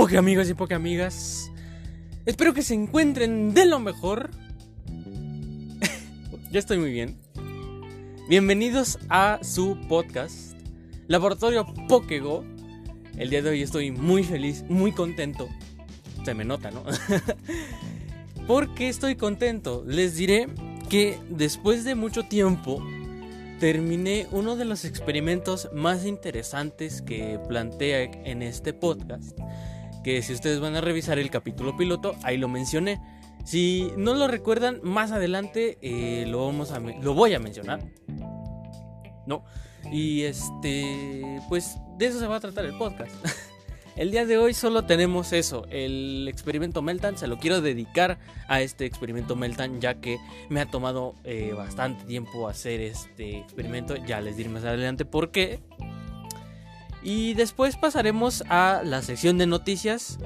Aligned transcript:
poke 0.00 0.16
amigos 0.16 0.48
y 0.48 0.54
poke 0.54 0.72
amigas. 0.72 1.52
Espero 2.24 2.54
que 2.54 2.62
se 2.62 2.72
encuentren 2.72 3.52
de 3.52 3.66
lo 3.66 3.80
mejor. 3.80 4.30
Yo 6.50 6.58
estoy 6.58 6.78
muy 6.78 6.90
bien. 6.90 7.18
Bienvenidos 8.26 8.98
a 9.10 9.40
su 9.42 9.78
podcast, 9.90 10.56
Laboratorio 11.06 11.66
Pokego. 11.86 12.46
El 13.18 13.28
día 13.28 13.42
de 13.42 13.50
hoy 13.50 13.60
estoy 13.60 13.90
muy 13.90 14.24
feliz, 14.24 14.64
muy 14.70 14.92
contento. 14.92 15.50
Se 16.24 16.32
me 16.32 16.46
nota, 16.46 16.70
¿no? 16.70 16.82
¿Por 18.46 18.72
qué 18.72 18.88
estoy 18.88 19.16
contento? 19.16 19.84
Les 19.86 20.16
diré 20.16 20.48
que 20.88 21.18
después 21.28 21.84
de 21.84 21.94
mucho 21.94 22.22
tiempo 22.22 22.82
terminé 23.58 24.28
uno 24.30 24.56
de 24.56 24.64
los 24.64 24.86
experimentos 24.86 25.68
más 25.74 26.06
interesantes 26.06 27.02
que 27.02 27.38
plantea 27.46 28.04
en 28.04 28.40
este 28.40 28.72
podcast. 28.72 29.38
Que 30.02 30.22
si 30.22 30.32
ustedes 30.32 30.60
van 30.60 30.76
a 30.76 30.80
revisar 30.80 31.18
el 31.18 31.30
capítulo 31.30 31.76
piloto, 31.76 32.14
ahí 32.22 32.36
lo 32.38 32.48
mencioné. 32.48 33.00
Si 33.44 33.90
no 33.96 34.14
lo 34.14 34.28
recuerdan, 34.28 34.80
más 34.82 35.12
adelante 35.12 35.78
eh, 35.82 36.26
lo, 36.26 36.46
vamos 36.46 36.72
a 36.72 36.80
lo 36.80 37.14
voy 37.14 37.34
a 37.34 37.38
mencionar. 37.38 37.80
¿No? 39.26 39.44
Y 39.90 40.22
este, 40.22 41.40
pues 41.48 41.76
de 41.98 42.06
eso 42.06 42.20
se 42.20 42.26
va 42.26 42.36
a 42.36 42.40
tratar 42.40 42.64
el 42.64 42.76
podcast. 42.76 43.12
El 43.96 44.12
día 44.12 44.24
de 44.24 44.38
hoy 44.38 44.54
solo 44.54 44.86
tenemos 44.86 45.34
eso, 45.34 45.66
el 45.68 46.26
experimento 46.26 46.80
Meltan. 46.80 47.18
Se 47.18 47.26
lo 47.26 47.38
quiero 47.38 47.60
dedicar 47.60 48.18
a 48.48 48.62
este 48.62 48.86
experimento 48.86 49.36
Meltan 49.36 49.80
ya 49.80 50.00
que 50.00 50.18
me 50.48 50.60
ha 50.60 50.66
tomado 50.66 51.16
eh, 51.24 51.52
bastante 51.54 52.04
tiempo 52.04 52.48
hacer 52.48 52.80
este 52.80 53.38
experimento. 53.38 53.96
Ya 53.96 54.22
les 54.22 54.38
diré 54.38 54.48
más 54.48 54.64
adelante 54.64 55.04
por 55.04 55.32
qué. 55.32 55.60
Y 57.02 57.34
después 57.34 57.76
pasaremos 57.76 58.44
a 58.48 58.82
la 58.84 59.02
sección 59.02 59.38
de 59.38 59.46
noticias 59.46 60.18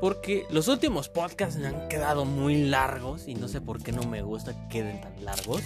porque 0.00 0.46
los 0.50 0.68
últimos 0.68 1.08
podcasts 1.08 1.58
me 1.58 1.68
han 1.68 1.88
quedado 1.88 2.24
muy 2.24 2.64
largos 2.64 3.28
y 3.28 3.34
no 3.34 3.48
sé 3.48 3.60
por 3.60 3.82
qué 3.82 3.92
no 3.92 4.02
me 4.04 4.22
gusta 4.22 4.54
que 4.54 4.78
queden 4.78 5.00
tan 5.00 5.24
largos. 5.24 5.62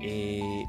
Eh, 0.00 0.64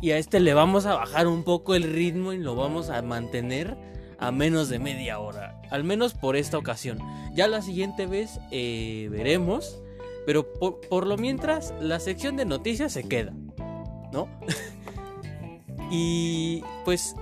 y 0.00 0.10
a 0.10 0.18
este 0.18 0.40
le 0.40 0.54
vamos 0.54 0.86
a 0.86 0.94
bajar 0.94 1.26
un 1.26 1.42
poco 1.42 1.74
el 1.74 1.82
ritmo 1.82 2.32
y 2.32 2.38
lo 2.38 2.54
vamos 2.54 2.90
a 2.90 3.00
mantener 3.02 3.76
a 4.18 4.30
menos 4.30 4.68
de 4.68 4.78
media 4.78 5.18
hora. 5.18 5.60
Al 5.70 5.84
menos 5.84 6.14
por 6.14 6.36
esta 6.36 6.58
ocasión. 6.58 6.98
Ya 7.34 7.48
la 7.48 7.62
siguiente 7.62 8.06
vez 8.06 8.38
eh, 8.50 9.08
veremos. 9.10 9.78
Pero 10.26 10.52
por, 10.52 11.06
lo 11.06 11.16
mientras, 11.16 11.72
la 11.80 12.00
sección 12.00 12.36
de 12.36 12.44
noticias 12.44 12.92
se 12.92 13.06
queda. 13.06 13.32
¿No? 14.12 14.28
y 15.90 16.62
pues 16.84 17.14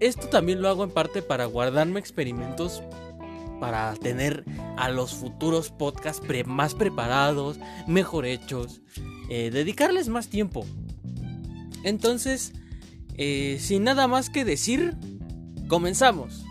esto 0.00 0.28
también 0.28 0.62
lo 0.62 0.68
hago 0.68 0.84
en 0.84 0.90
parte 0.90 1.22
para 1.22 1.46
guardarme 1.46 2.00
experimentos. 2.00 2.82
Para 3.60 3.94
tener 3.94 4.44
a 4.76 4.90
los 4.90 5.14
futuros 5.14 5.70
podcasts 5.70 6.26
más 6.44 6.74
preparados, 6.74 7.58
mejor 7.86 8.26
hechos. 8.26 8.82
Eh, 9.30 9.50
dedicarles 9.50 10.08
más 10.08 10.28
tiempo. 10.28 10.66
Entonces, 11.82 12.52
eh, 13.16 13.58
sin 13.60 13.84
nada 13.84 14.06
más 14.06 14.28
que 14.28 14.44
decir, 14.44 14.96
Comenzamos. 15.68 16.43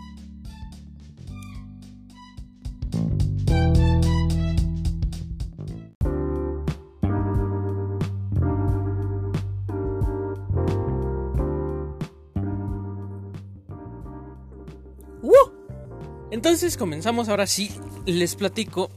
Entonces 16.44 16.76
comenzamos 16.76 17.30
ahora 17.30 17.46
sí, 17.46 17.70
les 18.04 18.36
platico 18.36 18.90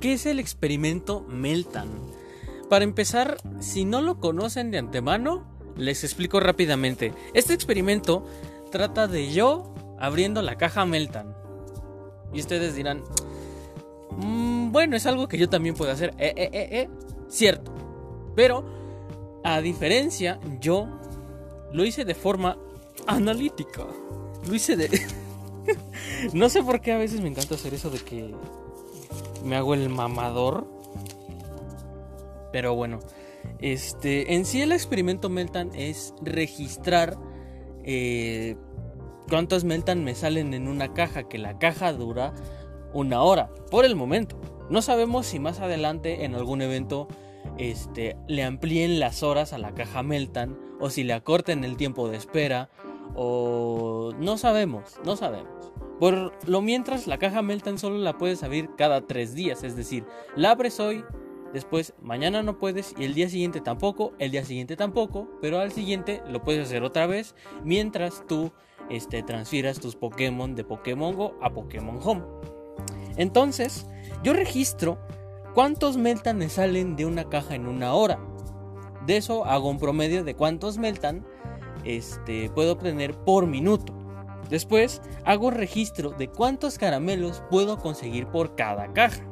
qué 0.00 0.12
es 0.12 0.24
el 0.24 0.38
experimento 0.38 1.26
Meltan. 1.28 1.88
Para 2.70 2.84
empezar, 2.84 3.38
si 3.58 3.84
no 3.84 4.00
lo 4.02 4.20
conocen 4.20 4.70
de 4.70 4.78
antemano, 4.78 5.44
les 5.76 6.04
explico 6.04 6.38
rápidamente. 6.38 7.12
Este 7.34 7.54
experimento 7.54 8.24
trata 8.70 9.08
de 9.08 9.32
yo 9.32 9.74
abriendo 9.98 10.42
la 10.42 10.58
caja 10.58 10.86
Meltan. 10.86 11.34
Y 12.32 12.38
ustedes 12.38 12.76
dirán, 12.76 13.02
mm, 14.12 14.70
bueno, 14.70 14.94
es 14.94 15.06
algo 15.06 15.26
que 15.26 15.38
yo 15.38 15.48
también 15.48 15.74
puedo 15.74 15.90
hacer. 15.90 16.14
Eh, 16.18 16.34
eh, 16.36 16.50
eh, 16.52 16.68
eh, 16.70 16.88
cierto. 17.28 17.74
Pero, 18.36 18.64
a 19.42 19.60
diferencia, 19.60 20.38
yo 20.60 20.86
lo 21.72 21.84
hice 21.84 22.04
de 22.04 22.14
forma 22.14 22.56
analítica. 23.08 23.84
Lo 24.46 24.54
hice 24.54 24.76
de... 24.76 25.25
no 26.32 26.48
sé 26.48 26.62
por 26.62 26.80
qué 26.80 26.92
a 26.92 26.98
veces 26.98 27.20
me 27.20 27.28
encanta 27.28 27.54
hacer 27.54 27.74
eso 27.74 27.90
de 27.90 27.98
que 27.98 28.34
me 29.44 29.56
hago 29.56 29.74
el 29.74 29.88
mamador. 29.88 30.66
Pero 32.52 32.74
bueno, 32.74 33.00
este, 33.58 34.34
en 34.34 34.44
sí 34.44 34.62
el 34.62 34.72
experimento 34.72 35.28
Meltan 35.28 35.70
es 35.74 36.14
registrar 36.22 37.16
eh, 37.84 38.56
cuántos 39.28 39.64
Meltan 39.64 40.04
me 40.04 40.14
salen 40.14 40.54
en 40.54 40.68
una 40.68 40.94
caja, 40.94 41.28
que 41.28 41.38
la 41.38 41.58
caja 41.58 41.92
dura 41.92 42.34
una 42.92 43.22
hora, 43.22 43.50
por 43.70 43.84
el 43.84 43.96
momento. 43.96 44.40
No 44.70 44.82
sabemos 44.82 45.26
si 45.26 45.38
más 45.38 45.60
adelante 45.60 46.24
en 46.24 46.34
algún 46.34 46.62
evento 46.62 47.08
este, 47.58 48.16
le 48.26 48.42
amplíen 48.42 49.00
las 49.00 49.22
horas 49.22 49.52
a 49.52 49.58
la 49.58 49.74
caja 49.74 50.02
Meltan 50.02 50.58
o 50.80 50.90
si 50.90 51.04
le 51.04 51.12
acorten 51.12 51.64
el 51.64 51.76
tiempo 51.76 52.08
de 52.08 52.16
espera 52.16 52.70
o 53.14 54.12
no 54.18 54.38
sabemos, 54.38 54.98
no 55.04 55.16
sabemos. 55.16 55.55
Por 55.98 56.32
lo 56.46 56.60
mientras 56.60 57.06
la 57.06 57.18
caja 57.18 57.42
Meltan 57.42 57.78
solo 57.78 57.98
la 57.98 58.18
puedes 58.18 58.42
abrir 58.42 58.70
cada 58.76 59.06
tres 59.06 59.34
días, 59.34 59.64
es 59.64 59.76
decir, 59.76 60.04
la 60.34 60.50
abres 60.50 60.78
hoy, 60.80 61.04
Después, 61.52 61.94
mañana 62.02 62.42
no 62.42 62.58
puedes 62.58 62.94
y 62.98 63.04
el 63.04 63.14
día 63.14 63.28
siguiente 63.28 63.60
tampoco, 63.62 64.12
el 64.18 64.30
día 64.30 64.44
siguiente 64.44 64.76
tampoco, 64.76 65.28
pero 65.40 65.58
al 65.58 65.72
siguiente 65.72 66.22
lo 66.28 66.42
puedes 66.42 66.66
hacer 66.66 66.82
otra 66.82 67.06
vez 67.06 67.34
mientras 67.64 68.24
tú 68.26 68.52
este, 68.90 69.22
transfieras 69.22 69.80
tus 69.80 69.96
Pokémon 69.96 70.54
de 70.54 70.64
Pokémon 70.64 71.14
Go 71.14 71.34
a 71.40 71.54
Pokémon 71.54 71.98
Home. 72.02 72.24
Entonces, 73.16 73.86
yo 74.22 74.32
registro 74.32 74.98
cuántos 75.54 75.96
Meltan 75.96 76.36
me 76.36 76.48
salen 76.48 76.96
de 76.96 77.06
una 77.06 77.28
caja 77.28 77.54
en 77.54 77.66
una 77.66 77.94
hora. 77.94 78.18
De 79.06 79.16
eso 79.16 79.46
hago 79.46 79.70
un 79.70 79.78
promedio 79.78 80.24
de 80.24 80.34
cuántos 80.34 80.78
Meltan 80.78 81.24
este, 81.84 82.50
puedo 82.50 82.72
obtener 82.72 83.14
por 83.14 83.46
minuto. 83.46 83.94
Después 84.50 85.02
hago 85.24 85.50
registro 85.50 86.10
de 86.10 86.28
cuántos 86.28 86.78
caramelos 86.78 87.42
puedo 87.50 87.78
conseguir 87.78 88.26
por 88.26 88.54
cada 88.54 88.92
caja. 88.92 89.24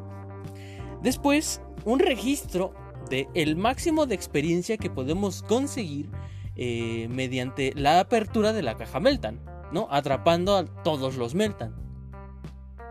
Después 1.03 1.61
un 1.85 1.99
registro 1.99 2.73
de 3.11 3.29
el 3.35 3.57
máximo 3.57 4.07
de 4.07 4.15
experiencia 4.15 4.77
que 4.77 4.91
podemos 4.91 5.43
conseguir 5.43 6.11
eh, 6.57 7.09
mediante 7.11 7.73
la 7.75 8.01
apertura 8.01 8.53
de 8.53 8.63
la 8.63 8.77
caja 8.77 9.01
Meltan, 9.01 9.41
¿no? 9.73 9.89
Atrapando 9.91 10.57
a 10.57 10.65
todos 10.65 11.17
los 11.17 11.35
Meltan. 11.35 11.75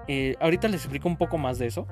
Eh, 0.08 0.36
ahorita 0.40 0.68
les 0.68 0.82
explico 0.82 1.08
un 1.08 1.18
poco 1.18 1.38
más 1.38 1.60
de 1.60 1.68
eso. 1.68 1.88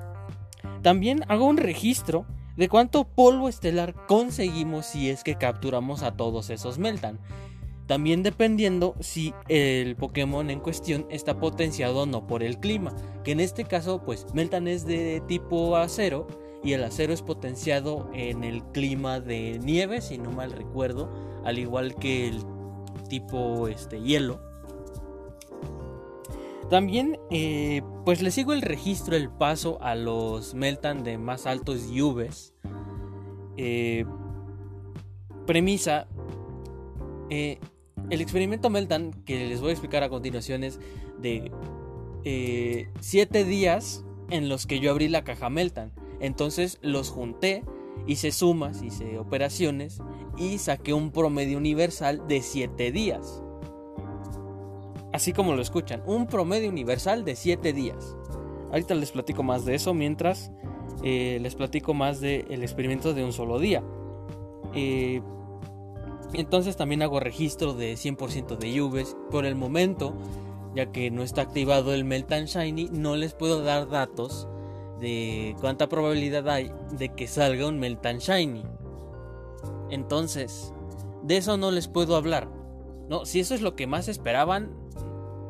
También 0.82 1.24
hago 1.28 1.46
un 1.46 1.56
registro 1.56 2.26
de 2.56 2.68
cuánto 2.68 3.04
polvo 3.04 3.48
estelar 3.48 3.94
conseguimos 4.06 4.86
si 4.86 5.08
es 5.08 5.24
que 5.24 5.36
capturamos 5.36 6.02
a 6.02 6.16
todos 6.16 6.50
esos 6.50 6.78
Meltan. 6.78 7.18
También 7.86 8.22
dependiendo 8.22 8.94
si 9.00 9.34
el 9.48 9.96
Pokémon 9.96 10.50
en 10.50 10.60
cuestión 10.60 11.06
está 11.10 11.38
potenciado 11.38 12.02
o 12.02 12.06
no 12.06 12.26
por 12.26 12.42
el 12.42 12.58
clima. 12.58 12.94
Que 13.24 13.32
en 13.32 13.40
este 13.40 13.64
caso, 13.64 14.02
pues 14.04 14.26
Meltan 14.34 14.68
es 14.68 14.86
de 14.86 15.22
tipo 15.26 15.76
acero 15.76 16.26
y 16.62 16.72
el 16.72 16.84
acero 16.84 17.12
es 17.12 17.22
potenciado 17.22 18.08
en 18.14 18.44
el 18.44 18.62
clima 18.64 19.20
de 19.20 19.58
nieve, 19.62 20.00
si 20.00 20.18
no 20.18 20.30
mal 20.30 20.52
recuerdo, 20.52 21.10
al 21.44 21.58
igual 21.58 21.96
que 21.96 22.28
el 22.28 22.42
tipo 23.08 23.68
este, 23.68 24.00
hielo. 24.00 24.40
También, 26.70 27.18
eh, 27.30 27.82
pues 28.04 28.22
le 28.22 28.30
sigo 28.30 28.54
el 28.54 28.62
registro, 28.62 29.16
el 29.16 29.28
paso 29.28 29.82
a 29.82 29.94
los 29.94 30.54
Meltan 30.54 31.04
de 31.04 31.18
más 31.18 31.46
altos 31.46 31.88
UVs. 31.90 32.54
Eh, 33.58 34.06
premisa, 35.46 36.06
eh, 37.34 37.58
el 38.10 38.20
experimento 38.20 38.68
Meltan 38.68 39.12
que 39.24 39.46
les 39.46 39.62
voy 39.62 39.70
a 39.70 39.72
explicar 39.72 40.02
a 40.02 40.10
continuación 40.10 40.64
es 40.64 40.78
de 41.18 41.50
7 43.00 43.44
días 43.44 44.04
en 44.28 44.50
los 44.50 44.66
que 44.66 44.80
yo 44.80 44.90
abrí 44.90 45.08
la 45.08 45.24
caja 45.24 45.48
Meltan. 45.48 45.92
Entonces 46.20 46.78
los 46.82 47.08
junté, 47.08 47.64
hice 48.06 48.32
sumas, 48.32 48.82
hice 48.82 49.18
operaciones 49.18 50.02
y 50.36 50.58
saqué 50.58 50.92
un 50.92 51.10
promedio 51.10 51.56
universal 51.56 52.22
de 52.28 52.42
7 52.42 52.92
días. 52.92 53.42
Así 55.14 55.32
como 55.32 55.54
lo 55.54 55.62
escuchan, 55.62 56.02
un 56.04 56.26
promedio 56.26 56.68
universal 56.68 57.24
de 57.24 57.34
7 57.34 57.72
días. 57.72 58.14
Ahorita 58.70 58.94
les 58.94 59.10
platico 59.10 59.42
más 59.42 59.64
de 59.64 59.74
eso 59.74 59.94
mientras 59.94 60.52
eh, 61.02 61.38
les 61.40 61.54
platico 61.54 61.94
más 61.94 62.20
del 62.20 62.62
experimento 62.62 63.14
de 63.14 63.24
un 63.24 63.32
solo 63.32 63.58
día. 63.58 63.82
Eh, 64.74 65.22
entonces 66.34 66.76
también 66.76 67.02
hago 67.02 67.20
registro 67.20 67.74
de 67.74 67.94
100% 67.94 68.58
de 68.58 68.80
UVs. 68.80 69.16
Por 69.30 69.46
el 69.46 69.54
momento 69.54 70.14
ya 70.74 70.90
que 70.90 71.10
no 71.10 71.22
está 71.22 71.42
activado 71.42 71.92
el 71.92 72.04
Meltan 72.04 72.46
Shiny, 72.46 72.88
no 72.92 73.16
les 73.16 73.34
puedo 73.34 73.62
dar 73.62 73.88
datos 73.88 74.48
de 75.00 75.56
cuánta 75.60 75.88
probabilidad 75.88 76.48
hay 76.48 76.72
de 76.92 77.10
que 77.10 77.26
salga 77.26 77.66
un 77.66 77.78
Meltan 77.78 78.18
Shiny. 78.18 78.64
Entonces, 79.90 80.72
de 81.22 81.36
eso 81.36 81.56
no 81.56 81.70
les 81.70 81.88
puedo 81.88 82.16
hablar. 82.16 82.48
No, 83.08 83.26
si 83.26 83.40
eso 83.40 83.54
es 83.54 83.60
lo 83.60 83.76
que 83.76 83.86
más 83.86 84.08
esperaban, 84.08 84.74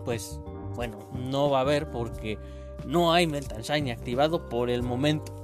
pues 0.05 0.41
bueno, 0.75 0.99
no 1.13 1.51
va 1.51 1.59
a 1.59 1.63
haber 1.63 1.91
porque 1.91 2.39
no 2.87 3.13
hay 3.13 3.27
Meltan 3.27 3.63
Shiny 3.63 3.91
activado 3.91 4.49
por 4.49 4.71
el 4.71 4.83
momento. 4.83 5.42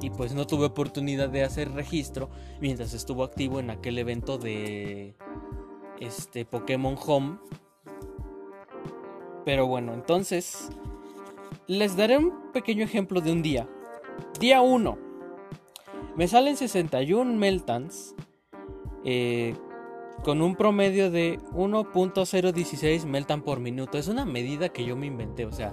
Y 0.00 0.10
pues 0.10 0.34
no 0.34 0.46
tuve 0.46 0.66
oportunidad 0.66 1.28
de 1.28 1.42
hacer 1.42 1.72
registro 1.72 2.30
mientras 2.60 2.94
estuvo 2.94 3.24
activo 3.24 3.58
en 3.60 3.70
aquel 3.70 3.98
evento 3.98 4.38
de 4.38 5.16
este 6.00 6.44
Pokémon 6.44 6.96
Home. 7.06 7.38
Pero 9.44 9.66
bueno, 9.66 9.94
entonces 9.94 10.70
les 11.66 11.96
daré 11.96 12.18
un 12.18 12.52
pequeño 12.52 12.84
ejemplo 12.84 13.20
de 13.20 13.32
un 13.32 13.42
día. 13.42 13.68
Día 14.40 14.60
1. 14.60 14.98
Me 16.16 16.28
salen 16.28 16.56
61 16.56 17.36
Meltans 17.36 18.14
eh, 19.04 19.54
con 20.24 20.42
un 20.42 20.56
promedio 20.56 21.10
de 21.10 21.38
1.016 21.52 23.04
Meltan 23.04 23.42
por 23.42 23.60
minuto. 23.60 23.98
Es 23.98 24.08
una 24.08 24.24
medida 24.24 24.68
que 24.68 24.84
yo 24.84 24.96
me 24.96 25.06
inventé, 25.06 25.46
o 25.46 25.52
sea, 25.52 25.72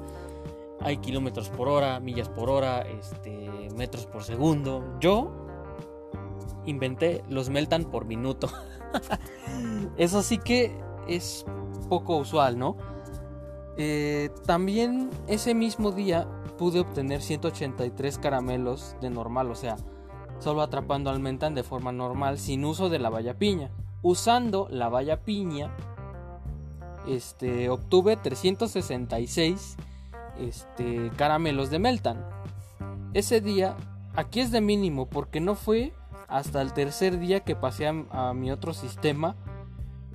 hay 0.86 0.98
kilómetros 0.98 1.50
por 1.50 1.68
hora, 1.68 2.00
millas 2.00 2.30
por 2.30 2.48
hora, 2.48 2.82
este, 2.82 3.50
metros 3.76 4.06
por 4.06 4.24
segundo. 4.24 4.84
Yo 5.00 5.32
inventé 6.66 7.24
los 7.28 7.50
Meltan 7.50 7.86
por 7.86 8.06
minuto. 8.06 8.50
Eso 9.98 10.22
sí 10.22 10.38
que 10.38 10.80
es 11.08 11.44
poco 11.90 12.18
usual, 12.18 12.60
¿no? 12.60 12.78
Eh, 13.78 14.30
también 14.46 15.10
ese 15.28 15.56
mismo 15.56 15.92
día 15.92 16.28
pude 16.56 16.82
obtener 16.82 17.24
183 17.24 18.20
caramelos 18.20 18.96
de 19.02 19.10
normal, 19.10 19.50
o 19.50 19.56
sea, 19.56 19.78
solo 20.38 20.62
atrapando 20.62 21.10
al 21.10 21.20
Meltan 21.20 21.56
de 21.56 21.64
forma 21.64 21.92
normal 21.94 22.38
sin 22.38 22.64
uso 22.64 22.90
de 22.90 23.00
la 23.00 23.10
valla 23.10 23.40
piña. 23.40 23.72
Usando 24.04 24.68
la 24.70 24.90
valla 24.90 25.24
piña, 25.24 25.76
este, 27.08 27.70
obtuve 27.72 28.18
366 28.18 29.78
este, 30.40 31.12
caramelos 31.16 31.70
de 31.70 31.80
Meltan. 31.80 32.26
Ese 33.14 33.42
día, 33.42 33.76
aquí 34.16 34.42
es 34.42 34.52
de 34.52 34.62
mínimo 34.62 35.08
porque 35.08 35.40
no 35.40 35.56
fue 35.56 35.94
hasta 36.28 36.62
el 36.62 36.74
tercer 36.74 37.20
día 37.20 37.42
que 37.42 37.56
pasé 37.56 37.88
a, 37.88 38.34
mi 38.34 38.52
otro 38.52 38.74
sistema 38.74 39.36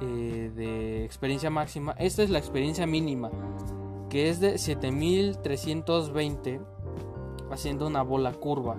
eh, 0.01 0.53
de 0.55 1.05
experiencia 1.05 1.51
máxima. 1.51 1.95
Esta 1.99 2.23
es 2.23 2.31
la 2.31 2.39
experiencia 2.39 2.87
mínima, 2.87 3.31
que 4.09 4.29
es 4.29 4.41
de 4.41 4.59
7320 4.59 6.61
haciendo 7.51 7.87
una 7.87 8.03
bola 8.03 8.33
curva. 8.33 8.77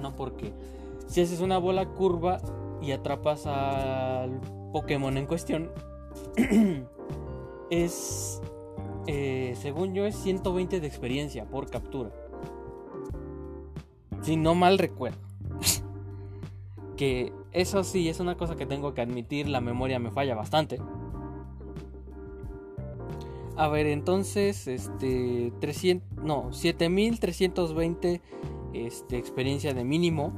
No 0.00 0.14
porque 0.14 0.52
si 1.06 1.22
haces 1.22 1.40
una 1.40 1.58
bola 1.58 1.86
curva 1.86 2.40
y 2.80 2.92
atrapas 2.92 3.46
al 3.46 4.40
Pokémon 4.72 5.16
en 5.16 5.26
cuestión, 5.26 5.70
es 7.70 8.40
eh, 9.06 9.54
según 9.60 9.94
yo, 9.94 10.04
es 10.04 10.16
120 10.16 10.80
de 10.80 10.86
experiencia 10.86 11.44
por 11.44 11.70
captura. 11.70 12.10
Si 14.22 14.36
no 14.36 14.54
mal 14.54 14.78
recuerdo. 14.78 15.18
que 16.96 17.32
eso 17.52 17.84
sí, 17.84 18.08
es 18.08 18.20
una 18.20 18.36
cosa 18.36 18.56
que 18.56 18.66
tengo 18.66 18.94
que 18.94 19.02
admitir, 19.02 19.48
la 19.48 19.60
memoria 19.60 19.98
me 19.98 20.10
falla 20.10 20.34
bastante. 20.34 20.80
A 23.56 23.68
ver, 23.68 23.86
entonces, 23.86 24.66
este, 24.66 25.52
300, 25.60 26.24
no, 26.24 26.52
7320 26.52 28.20
este, 28.74 29.16
experiencia 29.16 29.72
de 29.72 29.84
mínimo. 29.84 30.32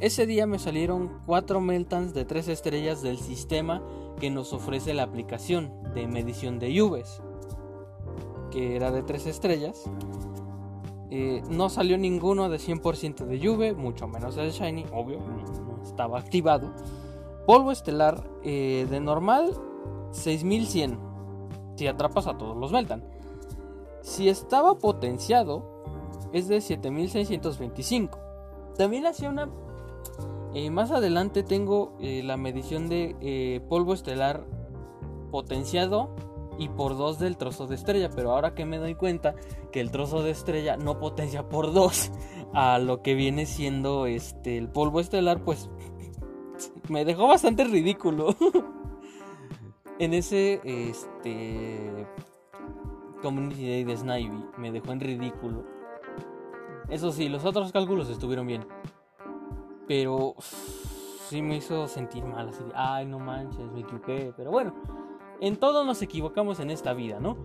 Ese 0.00 0.26
día 0.26 0.46
me 0.46 0.58
salieron 0.58 1.20
4 1.26 1.60
Meltans 1.60 2.14
de 2.14 2.24
3 2.24 2.48
estrellas 2.48 3.02
del 3.02 3.18
sistema 3.18 3.82
que 4.20 4.30
nos 4.30 4.52
ofrece 4.52 4.94
la 4.94 5.02
aplicación 5.02 5.72
de 5.94 6.06
medición 6.06 6.58
de 6.58 6.72
lluvias 6.72 7.22
que 8.54 8.76
era 8.76 8.92
de 8.92 9.02
3 9.02 9.26
estrellas. 9.26 9.82
Eh, 11.10 11.42
no 11.50 11.68
salió 11.68 11.98
ninguno 11.98 12.48
de 12.48 12.58
100% 12.58 13.26
de 13.26 13.44
Juve, 13.44 13.74
mucho 13.74 14.06
menos 14.06 14.36
el 14.36 14.52
Shiny, 14.52 14.86
obvio, 14.92 15.18
no, 15.18 15.82
estaba 15.82 16.18
activado. 16.18 16.72
Polvo 17.46 17.72
estelar 17.72 18.24
eh, 18.44 18.86
de 18.88 19.00
normal 19.00 19.52
6100, 20.12 20.98
si 21.76 21.88
atrapas 21.88 22.28
a 22.28 22.38
todos 22.38 22.56
los 22.56 22.72
Meltan. 22.72 23.04
Si 24.02 24.28
estaba 24.28 24.78
potenciado, 24.78 25.82
es 26.32 26.46
de 26.46 26.60
7625. 26.60 28.18
También 28.76 29.06
hacía 29.06 29.30
una... 29.30 29.48
Eh, 30.54 30.70
más 30.70 30.92
adelante 30.92 31.42
tengo 31.42 31.96
la 32.00 32.36
medición 32.36 32.88
de 32.88 33.60
polvo 33.68 33.92
estelar 33.92 34.44
potenciado 35.32 36.14
y 36.58 36.68
por 36.68 36.96
2 36.96 37.18
del 37.18 37.36
trozo 37.36 37.66
de 37.66 37.74
estrella. 37.74 38.10
Pero 38.14 38.32
ahora 38.32 38.54
que 38.54 38.64
me 38.64 38.78
doy 38.78 38.94
cuenta 38.94 39.34
que 39.72 39.80
el 39.80 39.90
trozo 39.90 40.22
de 40.22 40.30
estrella 40.30 40.76
no 40.76 40.98
potencia 40.98 41.48
por 41.48 41.72
2 41.72 42.12
a 42.54 42.78
lo 42.78 43.02
que 43.02 43.14
viene 43.14 43.46
siendo 43.46 44.06
este 44.06 44.58
el 44.58 44.68
polvo 44.68 45.00
estelar, 45.00 45.42
pues 45.44 45.70
me 46.88 47.04
dejó 47.04 47.26
bastante 47.28 47.64
ridículo. 47.64 48.34
en 49.98 50.14
ese 50.14 50.60
este 50.64 52.06
Community 53.22 53.68
Day 53.68 53.84
de 53.84 53.96
Snivy 53.96 54.44
me 54.58 54.70
dejó 54.70 54.92
en 54.92 55.00
ridículo. 55.00 55.64
Eso 56.88 57.10
sí, 57.12 57.28
los 57.28 57.44
otros 57.44 57.72
cálculos 57.72 58.10
estuvieron 58.10 58.46
bien. 58.46 58.66
Pero 59.88 60.34
sí 61.28 61.42
me 61.42 61.56
hizo 61.56 61.88
sentir 61.88 62.24
mal, 62.24 62.48
así 62.48 62.62
ay, 62.74 63.06
no 63.06 63.18
manches, 63.18 63.70
me 63.72 63.80
equivoqué. 63.80 64.32
Pero 64.36 64.50
bueno, 64.50 64.74
en 65.44 65.56
todo 65.56 65.84
nos 65.84 66.00
equivocamos 66.00 66.58
en 66.58 66.70
esta 66.70 66.94
vida, 66.94 67.20
¿no? 67.20 67.36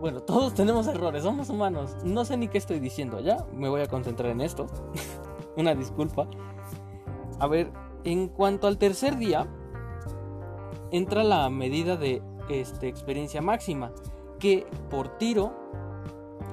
Bueno, 0.00 0.20
todos 0.20 0.52
tenemos 0.52 0.86
errores, 0.86 1.22
somos 1.22 1.48
humanos. 1.48 1.96
No 2.04 2.26
sé 2.26 2.36
ni 2.36 2.48
qué 2.48 2.58
estoy 2.58 2.78
diciendo 2.78 3.20
ya, 3.20 3.46
me 3.54 3.70
voy 3.70 3.80
a 3.80 3.86
concentrar 3.86 4.30
en 4.30 4.42
esto. 4.42 4.66
Una 5.56 5.74
disculpa. 5.74 6.28
A 7.38 7.46
ver, 7.46 7.72
en 8.04 8.28
cuanto 8.28 8.66
al 8.66 8.76
tercer 8.76 9.16
día, 9.16 9.46
entra 10.90 11.24
la 11.24 11.48
medida 11.48 11.96
de 11.96 12.22
este, 12.50 12.88
experiencia 12.88 13.40
máxima, 13.40 13.92
que 14.38 14.66
por 14.90 15.16
tiro, 15.16 15.54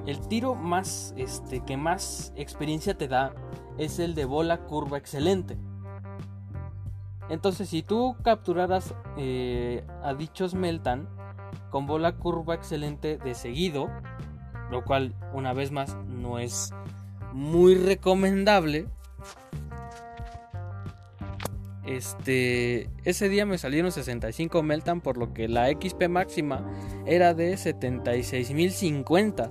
el 0.06 0.20
tiro 0.30 0.56
más, 0.56 1.14
este, 1.18 1.60
que 1.60 1.76
más 1.76 2.32
experiencia 2.38 2.98
te 2.98 3.10
da 3.10 3.34
es 3.78 4.00
el 4.00 4.16
de 4.16 4.24
bola 4.24 4.66
curva 4.66 4.98
excelente. 4.98 5.58
Entonces, 7.30 7.70
si 7.70 7.84
tú 7.84 8.16
capturaras 8.24 8.96
eh, 9.18 9.84
a 10.04 10.14
dichos 10.14 10.56
Meltan 10.56 11.08
con 11.70 11.86
bola 11.86 12.14
curva 12.14 12.56
excelente 12.56 13.18
de 13.18 13.36
seguido, 13.36 13.90
lo 14.72 14.84
cual 14.84 15.14
una 15.34 15.54
vez 15.54 15.72
más 15.72 15.96
no 16.08 16.40
es 16.40 16.74
muy 17.34 17.76
recomendable. 17.76 18.88
Este, 21.86 22.90
ese 23.04 23.30
día 23.30 23.46
me 23.46 23.58
salieron 23.58 23.92
65 23.92 24.62
Meltan, 24.62 25.02
por 25.02 25.18
lo 25.18 25.34
que 25.34 25.48
la 25.48 25.70
XP 25.70 26.08
máxima 26.08 26.70
era 27.06 27.34
de 27.34 27.54
76.050. 27.54 29.50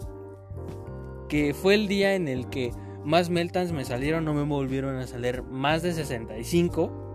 Que 1.29 1.53
fue 1.53 1.75
el 1.75 1.89
día 1.89 2.15
en 2.15 2.29
el 2.29 2.49
que 2.49 2.73
más 3.05 3.29
Meltans 3.31 3.73
me 3.73 3.85
salieron, 3.85 4.25
no 4.25 4.35
me 4.35 4.43
volvieron 4.43 4.97
a 4.97 5.07
salir 5.07 5.43
más 5.43 5.83
de 5.83 5.93
65. 5.93 7.08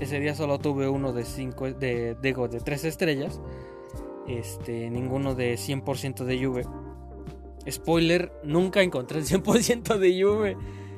Ese 0.00 0.18
día 0.18 0.34
solo 0.34 0.58
tuve 0.58 0.88
uno 0.88 1.12
de 1.12 1.24
5 1.24 1.72
de, 1.72 2.14
de, 2.14 2.32
de 2.32 2.60
3 2.60 2.84
estrellas. 2.84 3.40
Este, 4.26 4.90
ninguno 4.90 5.34
de 5.34 5.54
100% 5.54 6.24
de 6.24 6.44
Juve. 6.44 6.66
Spoiler, 7.68 8.32
nunca 8.42 8.82
encontré 8.82 9.18
el 9.18 9.26
100% 9.26 9.98
de 9.98 10.22
Juve. 10.22 10.56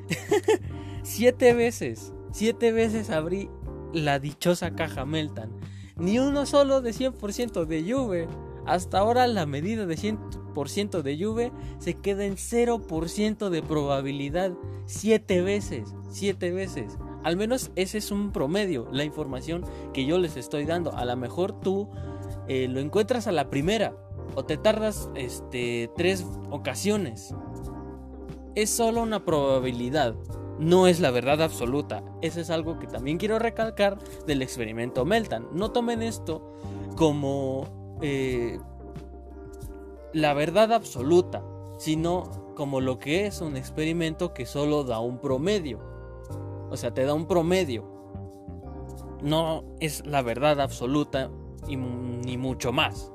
siete 1.03 1.53
veces, 1.55 2.13
siete 2.33 2.73
veces 2.73 3.11
abrí 3.11 3.51
la 3.93 4.19
dichosa 4.19 4.75
caja 4.75 5.05
Meltan. 5.05 5.51
Ni 5.97 6.19
uno 6.19 6.47
solo 6.47 6.81
de 6.81 6.91
100% 6.93 7.65
de 7.67 7.93
Juve. 7.93 8.29
Hasta 8.67 8.99
ahora 8.99 9.27
la 9.27 9.47
medida 9.47 9.87
de 9.87 9.97
100% 9.97 11.03
de 11.03 11.25
Juve 11.25 11.53
se 11.79 11.95
queda 11.95 12.25
en 12.25 12.37
0% 12.37 13.49
de 13.49 13.63
probabilidad. 13.63 14.53
Siete 14.87 15.43
veces, 15.43 15.95
siete 16.11 16.53
veces. 16.53 16.99
Al 17.25 17.37
menos 17.37 17.71
ese 17.77 17.99
es 17.99 18.11
un 18.11 18.33
promedio, 18.33 18.89
la 18.91 19.05
información 19.05 19.65
que 19.93 20.05
yo 20.05 20.19
les 20.19 20.37
estoy 20.37 20.65
dando. 20.65 20.93
A 20.93 21.05
lo 21.05 21.17
mejor 21.17 21.61
tú 21.61 21.89
eh, 22.49 22.69
lo 22.69 22.81
encuentras 22.81 23.27
a 23.27 23.33
la 23.33 23.51
primera 23.51 23.95
o 24.35 24.45
te 24.45 24.57
tardas 24.57 25.11
este, 25.15 25.91
tres 25.97 26.27
ocasiones. 26.51 27.35
Es 28.55 28.71
solo 28.71 29.03
una 29.03 29.25
probabilidad, 29.25 30.15
no 30.59 30.87
es 30.87 31.01
la 31.01 31.11
verdad 31.11 31.43
absoluta. 31.43 32.03
Eso 32.21 32.41
es 32.41 32.51
algo 32.51 32.79
que 32.79 32.87
también 32.87 33.19
quiero 33.19 33.39
recalcar 33.39 33.99
del 34.27 34.43
experimento 34.43 35.05
Meltan. 35.05 35.47
No 35.53 35.71
tomen 35.71 36.03
esto 36.03 36.59
como 36.97 37.99
eh, 38.03 38.59
la 40.13 40.35
verdad 40.35 40.73
absoluta, 40.73 41.43
sino 41.79 42.55
como 42.55 42.81
lo 42.81 42.99
que 42.99 43.27
es 43.27 43.41
un 43.41 43.57
experimento 43.57 44.35
que 44.35 44.47
solo 44.47 44.85
da 44.85 45.01
un 45.01 45.19
promedio. 45.19 45.92
O 46.73 46.77
sea, 46.77 46.95
te 46.95 47.05
da 47.05 47.13
un 47.13 47.27
promedio. 47.27 47.85
No 49.23 49.65
es 49.79 50.05
la 50.07 50.23
verdad 50.23 50.61
absoluta 50.61 51.31
y 51.69 51.77
ni 51.77 52.39
mucho 52.39 52.73
más. 52.73 53.13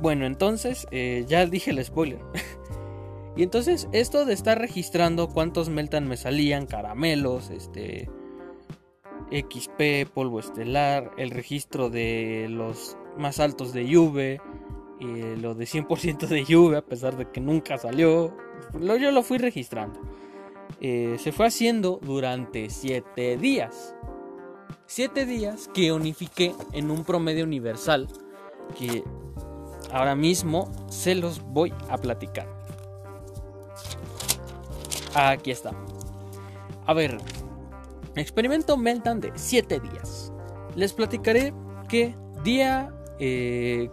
Bueno, 0.00 0.26
entonces 0.26 0.86
eh, 0.92 1.24
ya 1.26 1.44
dije 1.46 1.72
el 1.72 1.84
spoiler. 1.84 2.20
y 3.36 3.42
entonces 3.42 3.88
esto 3.90 4.24
de 4.24 4.32
estar 4.32 4.58
registrando 4.58 5.28
cuántos 5.28 5.68
meltan 5.68 6.06
me 6.06 6.16
salían, 6.16 6.66
caramelos, 6.66 7.50
este 7.50 8.08
XP, 9.32 10.08
polvo 10.14 10.38
estelar, 10.38 11.10
el 11.18 11.30
registro 11.30 11.90
de 11.90 12.46
los 12.48 12.96
más 13.18 13.40
altos 13.40 13.72
de 13.72 13.92
Juve, 13.92 14.40
y 15.00 15.36
lo 15.36 15.54
de 15.54 15.64
100% 15.64 16.28
de 16.28 16.44
Juve, 16.44 16.76
a 16.78 16.82
pesar 16.82 17.16
de 17.16 17.28
que 17.30 17.40
nunca 17.40 17.76
salió, 17.76 18.36
yo 18.80 19.10
lo 19.10 19.22
fui 19.22 19.38
registrando. 19.38 20.00
Eh, 20.80 21.16
se 21.18 21.32
fue 21.32 21.46
haciendo 21.46 21.98
durante 22.02 22.68
7 22.70 23.36
días. 23.38 23.94
7 24.86 25.26
días 25.26 25.68
que 25.72 25.92
unifiqué 25.92 26.54
en 26.72 26.90
un 26.90 27.04
promedio 27.04 27.44
universal 27.44 28.08
que 28.78 29.02
ahora 29.90 30.14
mismo 30.14 30.70
se 30.88 31.14
los 31.14 31.40
voy 31.42 31.72
a 31.88 31.96
platicar. 31.98 32.46
Aquí 35.14 35.50
está. 35.50 35.72
A 36.84 36.92
ver, 36.92 37.18
experimento 38.14 38.76
Meltan 38.76 39.20
de 39.20 39.32
7 39.34 39.80
días. 39.80 40.32
Les 40.74 40.92
platicaré 40.92 41.54
que 41.88 42.14
día 42.44 42.92
1 43.18 43.18
eh, 43.18 43.90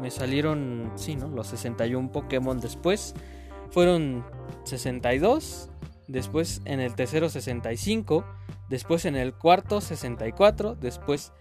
me 0.00 0.10
salieron, 0.10 0.92
sí, 0.96 1.14
¿no? 1.14 1.28
Los 1.28 1.46
61 1.48 2.10
Pokémon 2.10 2.58
después. 2.58 3.14
Fueron 3.70 4.24
62. 4.64 5.70
Después 6.08 6.62
en 6.64 6.80
el 6.80 6.94
tercero 6.94 7.28
65. 7.28 8.24
Después 8.68 9.04
en 9.04 9.16
el 9.16 9.34
cuarto 9.34 9.80
64. 9.80 10.74
Después 10.74 11.32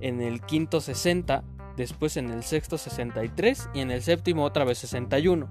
en 0.00 0.20
el 0.20 0.40
quinto 0.40 0.80
60 0.80 1.44
después 1.80 2.16
en 2.16 2.30
el 2.30 2.44
sexto 2.44 2.78
63 2.78 3.70
y 3.74 3.80
en 3.80 3.90
el 3.90 4.02
séptimo 4.02 4.44
otra 4.44 4.64
vez 4.64 4.78
61. 4.78 5.48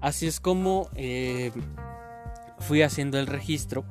Así 0.00 0.26
es 0.26 0.40
como 0.40 0.90
eh, 0.96 1.52
fui 2.58 2.82
haciendo 2.82 3.20
el 3.20 3.28
registro 3.28 3.84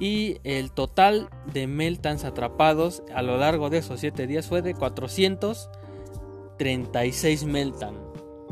y 0.00 0.38
el 0.44 0.72
total 0.72 1.28
de 1.52 1.66
Meltans 1.66 2.24
atrapados 2.24 3.02
a 3.14 3.20
lo 3.22 3.36
largo 3.36 3.68
de 3.70 3.78
esos 3.78 4.00
7 4.00 4.26
días 4.26 4.48
fue 4.48 4.60
de 4.62 4.74
436 4.74 7.44
Meltan 7.44 7.94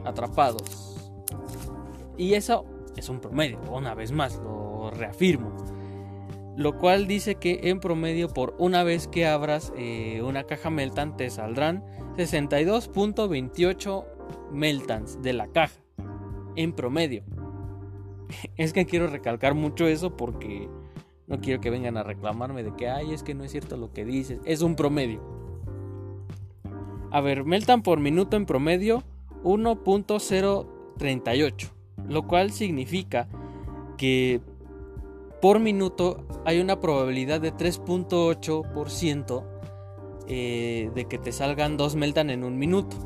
atrapados. 0.05 0.96
Y 2.17 2.35
eso 2.35 2.65
es 2.97 3.09
un 3.09 3.21
promedio, 3.21 3.61
una 3.71 3.95
vez 3.95 4.13
más, 4.13 4.37
lo 4.37 4.91
reafirmo 4.91 5.53
lo 6.57 6.79
cual 6.79 7.07
dice 7.07 7.37
que 7.37 7.61
en 7.65 7.81
promedio 7.81 8.29
por 8.29 8.55
una 8.59 8.83
vez 8.83 9.09
que 9.09 9.27
abras 9.27 9.75
eh, 9.77 10.23
una 10.23 10.45
caja 10.45 10.71
Meltan 10.71 11.15
te 11.17 11.29
saldrán 11.29 11.85
62.28 12.17 14.05
Meltans 14.53 15.21
de 15.23 15.35
la 15.35 15.49
caja 15.49 15.79
en 16.57 16.73
promedio. 16.73 17.23
Es 18.57 18.73
que 18.73 18.87
quiero 18.87 19.07
recalcar 19.07 19.55
mucho 19.55 19.87
eso 19.87 20.17
porque 20.17 20.69
no 21.27 21.41
quiero 21.41 21.61
que 21.61 21.69
vengan 21.71 21.99
a 21.99 22.03
reclamarme 22.03 22.65
de 22.65 22.75
que 22.75 22.89
ay, 22.89 23.13
es 23.13 23.23
que 23.23 23.35
no 23.35 23.45
es 23.45 23.53
cierto 23.53 23.77
lo 23.77 23.93
que 23.93 24.07
dices, 24.07 24.41
es 24.45 24.63
un 24.63 24.77
promedio. 24.77 25.21
A 27.13 27.21
ver, 27.21 27.45
Meltan 27.45 27.83
por 27.83 28.01
minuto 28.01 28.37
en 28.37 28.47
promedio 28.47 29.05
1.038, 29.45 31.71
lo 32.09 32.27
cual 32.27 32.51
significa 32.53 33.29
que 33.97 34.41
por 35.41 35.61
minuto 35.61 36.27
hay 36.45 36.61
una 36.61 36.81
probabilidad 36.81 37.41
de 37.41 37.53
3.8% 37.53 39.45
eh, 40.29 40.91
de 40.95 41.05
que 41.05 41.19
te 41.19 41.31
salgan 41.33 41.77
dos 41.77 41.95
Meltan 41.95 42.31
en 42.31 42.43
un 42.45 42.59
minuto. 42.59 42.97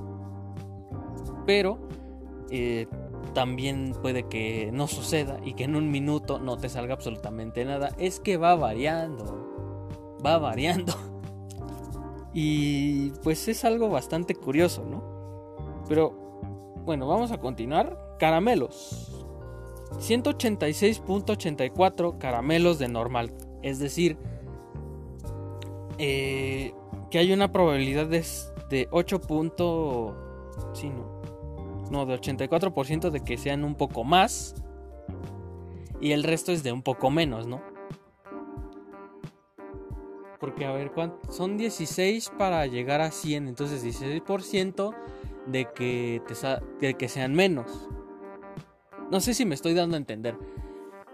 Pero 1.46 1.78
eh, 2.50 2.86
también 3.34 3.94
puede 4.00 4.28
que 4.28 4.70
no 4.72 4.86
suceda 4.86 5.38
y 5.44 5.54
que 5.54 5.64
en 5.64 5.76
un 5.76 5.90
minuto 5.90 6.38
no 6.38 6.56
te 6.56 6.68
salga 6.68 6.94
absolutamente 6.94 7.64
nada. 7.64 7.90
Es 7.98 8.20
que 8.20 8.36
va 8.36 8.54
variando. 8.54 10.18
Va 10.24 10.38
variando. 10.38 10.94
Y 12.32 13.10
pues 13.24 13.48
es 13.48 13.64
algo 13.64 13.88
bastante 13.88 14.36
curioso, 14.36 14.84
¿no? 14.84 15.02
Pero 15.88 16.12
bueno, 16.84 17.08
vamos 17.08 17.32
a 17.32 17.38
continuar. 17.38 18.09
Caramelos. 18.20 19.26
186.84 19.98 22.18
caramelos 22.18 22.78
de 22.78 22.88
normal. 22.88 23.32
Es 23.62 23.78
decir, 23.78 24.18
eh, 25.96 26.74
que 27.10 27.18
hay 27.18 27.32
una 27.32 27.50
probabilidad 27.50 28.06
de, 28.06 28.22
de 28.68 28.88
8. 28.90 29.22
Sí, 30.74 30.90
no. 30.90 31.22
No, 31.90 32.04
de 32.04 32.20
84% 32.20 33.08
de 33.10 33.24
que 33.24 33.38
sean 33.38 33.64
un 33.64 33.74
poco 33.74 34.04
más. 34.04 34.54
Y 35.98 36.12
el 36.12 36.22
resto 36.22 36.52
es 36.52 36.62
de 36.62 36.72
un 36.72 36.82
poco 36.82 37.10
menos, 37.10 37.46
¿no? 37.46 37.62
Porque 40.38 40.66
a 40.66 40.72
ver, 40.72 40.92
son 41.30 41.56
16 41.56 42.32
para 42.38 42.66
llegar 42.66 43.00
a 43.00 43.10
100. 43.10 43.48
Entonces 43.48 43.82
16% 43.82 44.94
de 45.46 45.68
que, 45.74 46.20
te 46.28 46.34
de 46.86 46.92
que 46.94 47.08
sean 47.08 47.34
menos. 47.34 47.88
No 49.10 49.20
sé 49.20 49.34
si 49.34 49.44
me 49.44 49.54
estoy 49.56 49.74
dando 49.74 49.96
a 49.96 49.98
entender. 49.98 50.36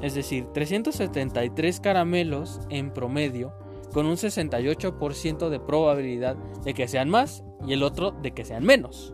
Es 0.00 0.14
decir, 0.14 0.46
373 0.54 1.80
caramelos 1.80 2.60
en 2.70 2.90
promedio 2.92 3.52
con 3.92 4.06
un 4.06 4.16
68% 4.16 5.50
de 5.50 5.60
probabilidad 5.60 6.36
de 6.64 6.74
que 6.74 6.88
sean 6.88 7.10
más 7.10 7.44
y 7.66 7.74
el 7.74 7.82
otro 7.82 8.10
de 8.10 8.32
que 8.32 8.46
sean 8.46 8.64
menos. 8.64 9.12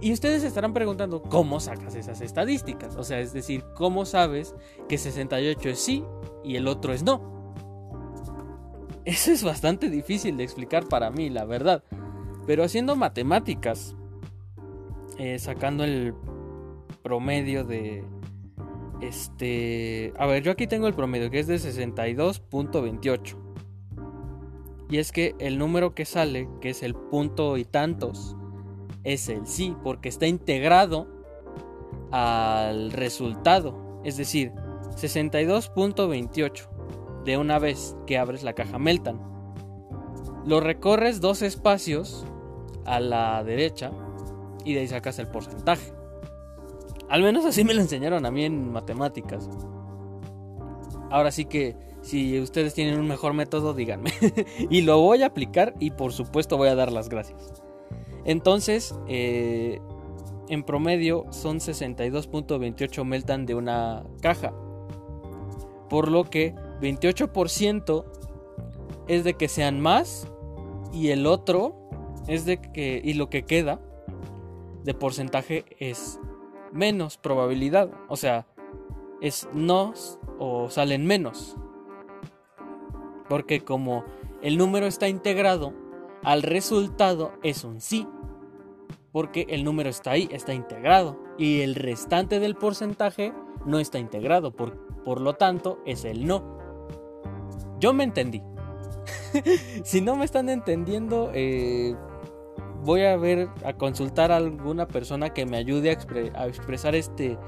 Y 0.00 0.12
ustedes 0.12 0.44
estarán 0.44 0.74
preguntando, 0.74 1.22
¿cómo 1.22 1.58
sacas 1.58 1.94
esas 1.94 2.20
estadísticas? 2.20 2.96
O 2.96 3.04
sea, 3.04 3.20
es 3.20 3.32
decir, 3.32 3.64
¿cómo 3.74 4.04
sabes 4.04 4.54
que 4.88 4.98
68 4.98 5.70
es 5.70 5.78
sí 5.78 6.04
y 6.44 6.56
el 6.56 6.68
otro 6.68 6.92
es 6.92 7.02
no? 7.02 7.54
Eso 9.06 9.30
es 9.30 9.42
bastante 9.42 9.88
difícil 9.88 10.36
de 10.36 10.44
explicar 10.44 10.86
para 10.88 11.10
mí, 11.10 11.30
la 11.30 11.44
verdad. 11.44 11.82
Pero 12.46 12.64
haciendo 12.64 12.94
matemáticas, 12.96 13.96
eh, 15.18 15.38
sacando 15.38 15.84
el 15.84 16.12
promedio 17.02 17.64
de... 17.64 18.04
Este... 19.00 20.12
A 20.18 20.26
ver, 20.26 20.42
yo 20.42 20.52
aquí 20.52 20.66
tengo 20.66 20.88
el 20.88 20.94
promedio 20.94 21.30
que 21.30 21.38
es 21.38 21.46
de 21.46 21.56
62.28. 21.56 23.36
Y 24.90 24.98
es 24.98 25.12
que 25.12 25.34
el 25.38 25.58
número 25.58 25.94
que 25.94 26.04
sale, 26.04 26.48
que 26.60 26.70
es 26.70 26.82
el 26.82 26.94
punto 26.94 27.56
y 27.56 27.64
tantos, 27.64 28.36
es 29.06 29.28
el 29.28 29.46
sí, 29.46 29.76
porque 29.84 30.08
está 30.08 30.26
integrado 30.26 31.06
al 32.10 32.90
resultado. 32.90 34.00
Es 34.02 34.16
decir, 34.16 34.50
62.28 34.96 37.22
de 37.24 37.38
una 37.38 37.60
vez 37.60 37.96
que 38.06 38.18
abres 38.18 38.42
la 38.42 38.54
caja 38.54 38.78
Meltan. 38.78 39.20
Lo 40.44 40.58
recorres 40.60 41.20
dos 41.20 41.42
espacios 41.42 42.26
a 42.84 42.98
la 42.98 43.44
derecha 43.44 43.92
y 44.64 44.74
de 44.74 44.80
ahí 44.80 44.88
sacas 44.88 45.20
el 45.20 45.28
porcentaje. 45.28 45.92
Al 47.08 47.22
menos 47.22 47.44
así 47.44 47.62
me 47.62 47.74
lo 47.74 47.82
enseñaron 47.82 48.26
a 48.26 48.32
mí 48.32 48.44
en 48.44 48.72
matemáticas. 48.72 49.48
ahora 51.10 51.30
sí 51.30 51.44
que 51.44 51.76
si 52.02 52.40
ustedes 52.40 52.74
tienen 52.74 52.98
un 52.98 53.06
mejor 53.06 53.34
método, 53.34 53.72
díganme. 53.72 54.10
y 54.70 54.82
lo 54.82 55.00
voy 55.00 55.22
a 55.22 55.26
aplicar 55.26 55.74
y 55.78 55.92
por 55.92 56.12
supuesto 56.12 56.56
voy 56.56 56.68
a 56.68 56.74
dar 56.74 56.90
las 56.90 57.08
gracias. 57.08 57.65
Entonces, 58.26 58.92
eh, 59.06 59.80
en 60.48 60.64
promedio 60.64 61.26
son 61.30 61.58
62.28 61.58 63.04
meltan 63.04 63.46
de 63.46 63.54
una 63.54 64.04
caja. 64.20 64.52
Por 65.88 66.10
lo 66.10 66.24
que 66.24 66.52
28% 66.80 68.04
es 69.06 69.22
de 69.22 69.34
que 69.34 69.46
sean 69.46 69.80
más 69.80 70.26
y 70.92 71.10
el 71.10 71.24
otro 71.26 71.88
es 72.26 72.44
de 72.44 72.60
que 72.60 73.00
y 73.02 73.14
lo 73.14 73.30
que 73.30 73.44
queda 73.44 73.80
de 74.82 74.92
porcentaje 74.92 75.64
es 75.78 76.18
menos 76.72 77.18
probabilidad, 77.18 77.90
o 78.08 78.16
sea, 78.16 78.46
es 79.20 79.48
no 79.52 79.94
o 80.38 80.68
salen 80.68 81.06
menos. 81.06 81.56
Porque 83.28 83.60
como 83.60 84.04
el 84.42 84.58
número 84.58 84.86
está 84.86 85.08
integrado 85.08 85.72
al 86.26 86.42
resultado 86.42 87.34
es 87.44 87.62
un 87.62 87.80
sí. 87.80 88.06
Porque 89.12 89.46
el 89.48 89.62
número 89.62 89.88
está 89.88 90.10
ahí, 90.10 90.28
está 90.32 90.52
integrado. 90.52 91.18
Y 91.38 91.60
el 91.60 91.76
restante 91.76 92.40
del 92.40 92.56
porcentaje 92.56 93.32
no 93.64 93.78
está 93.78 94.00
integrado. 94.00 94.50
Por, 94.50 95.04
por 95.04 95.20
lo 95.20 95.34
tanto, 95.34 95.78
es 95.86 96.04
el 96.04 96.26
no. 96.26 96.58
Yo 97.78 97.94
me 97.94 98.02
entendí. 98.02 98.42
si 99.84 100.00
no 100.00 100.16
me 100.16 100.24
están 100.24 100.48
entendiendo, 100.48 101.30
eh, 101.32 101.94
voy 102.82 103.04
a 103.04 103.16
ver, 103.16 103.48
a 103.64 103.74
consultar 103.74 104.32
a 104.32 104.36
alguna 104.36 104.88
persona 104.88 105.30
que 105.30 105.46
me 105.46 105.56
ayude 105.58 105.92
a, 105.92 106.40
a, 106.40 106.48
expresar 106.48 106.96
este, 106.96 107.38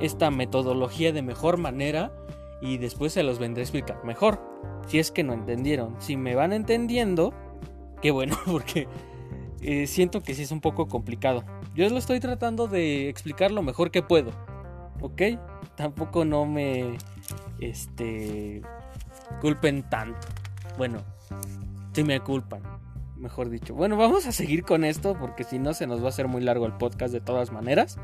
esta 0.00 0.30
metodología 0.30 1.12
de 1.12 1.20
mejor 1.20 1.58
manera 1.58 2.16
y 2.62 2.78
después 2.78 3.12
se 3.12 3.22
los 3.22 3.38
vendré 3.38 3.60
a 3.60 3.64
explicar 3.64 4.02
mejor. 4.04 4.40
Si 4.86 4.98
es 4.98 5.10
que 5.10 5.22
no 5.22 5.34
entendieron. 5.34 6.00
Si 6.00 6.16
me 6.16 6.34
van 6.34 6.54
entendiendo, 6.54 7.34
qué 8.02 8.10
bueno, 8.10 8.36
porque 8.46 8.86
eh, 9.62 9.86
siento 9.86 10.22
que 10.22 10.34
sí 10.34 10.42
es 10.42 10.50
un 10.50 10.60
poco 10.60 10.88
complicado. 10.88 11.44
Yo 11.74 11.88
lo 11.88 11.96
estoy 11.96 12.20
tratando 12.20 12.66
de 12.66 13.08
explicar 13.08 13.50
lo 13.50 13.62
mejor 13.62 13.90
que 13.90 14.02
puedo. 14.02 14.32
¿Ok? 15.00 15.22
Tampoco 15.76 16.26
no 16.26 16.44
me... 16.44 16.98
Este... 17.60 18.60
Culpen 19.40 19.88
tanto. 19.88 20.26
Bueno, 20.76 21.02
si 21.94 22.04
me 22.04 22.20
culpan, 22.20 22.62
mejor 23.16 23.48
dicho. 23.48 23.74
Bueno, 23.74 23.96
vamos 23.96 24.26
a 24.26 24.32
seguir 24.32 24.62
con 24.62 24.84
esto 24.84 25.16
porque 25.18 25.44
si 25.44 25.58
no 25.58 25.72
se 25.72 25.86
nos 25.86 26.02
va 26.02 26.06
a 26.06 26.08
hacer 26.10 26.28
muy 26.28 26.42
largo 26.42 26.66
el 26.66 26.74
podcast 26.74 27.14
de 27.14 27.20
todas 27.20 27.50
maneras. 27.50 27.98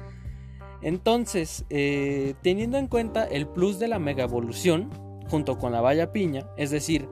Entonces, 0.81 1.67
eh, 1.71 2.35
teniendo 2.43 2.79
en 2.79 2.87
cuenta 2.87 3.25
el 3.25 3.47
plus 3.47 3.79
de 3.79 3.89
la 3.89 3.99
mega 3.99 4.25
evolución 4.25 4.91
junto 5.29 5.59
con 5.59 5.73
la 5.73 5.81
valla 5.81 6.13
piña, 6.13 6.47
es 6.57 6.71
decir, 6.71 7.09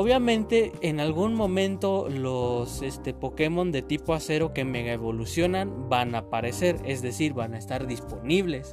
obviamente 0.00 0.72
en 0.80 0.98
algún 0.98 1.34
momento 1.34 2.08
los 2.08 2.80
este, 2.80 3.12
Pokémon 3.12 3.70
de 3.70 3.82
tipo 3.82 4.14
acero 4.14 4.54
que 4.54 4.64
mega 4.64 4.94
evolucionan 4.94 5.90
van 5.90 6.14
a 6.14 6.20
aparecer, 6.20 6.78
es 6.86 7.02
decir, 7.02 7.34
van 7.34 7.52
a 7.52 7.58
estar 7.58 7.86
disponibles. 7.86 8.72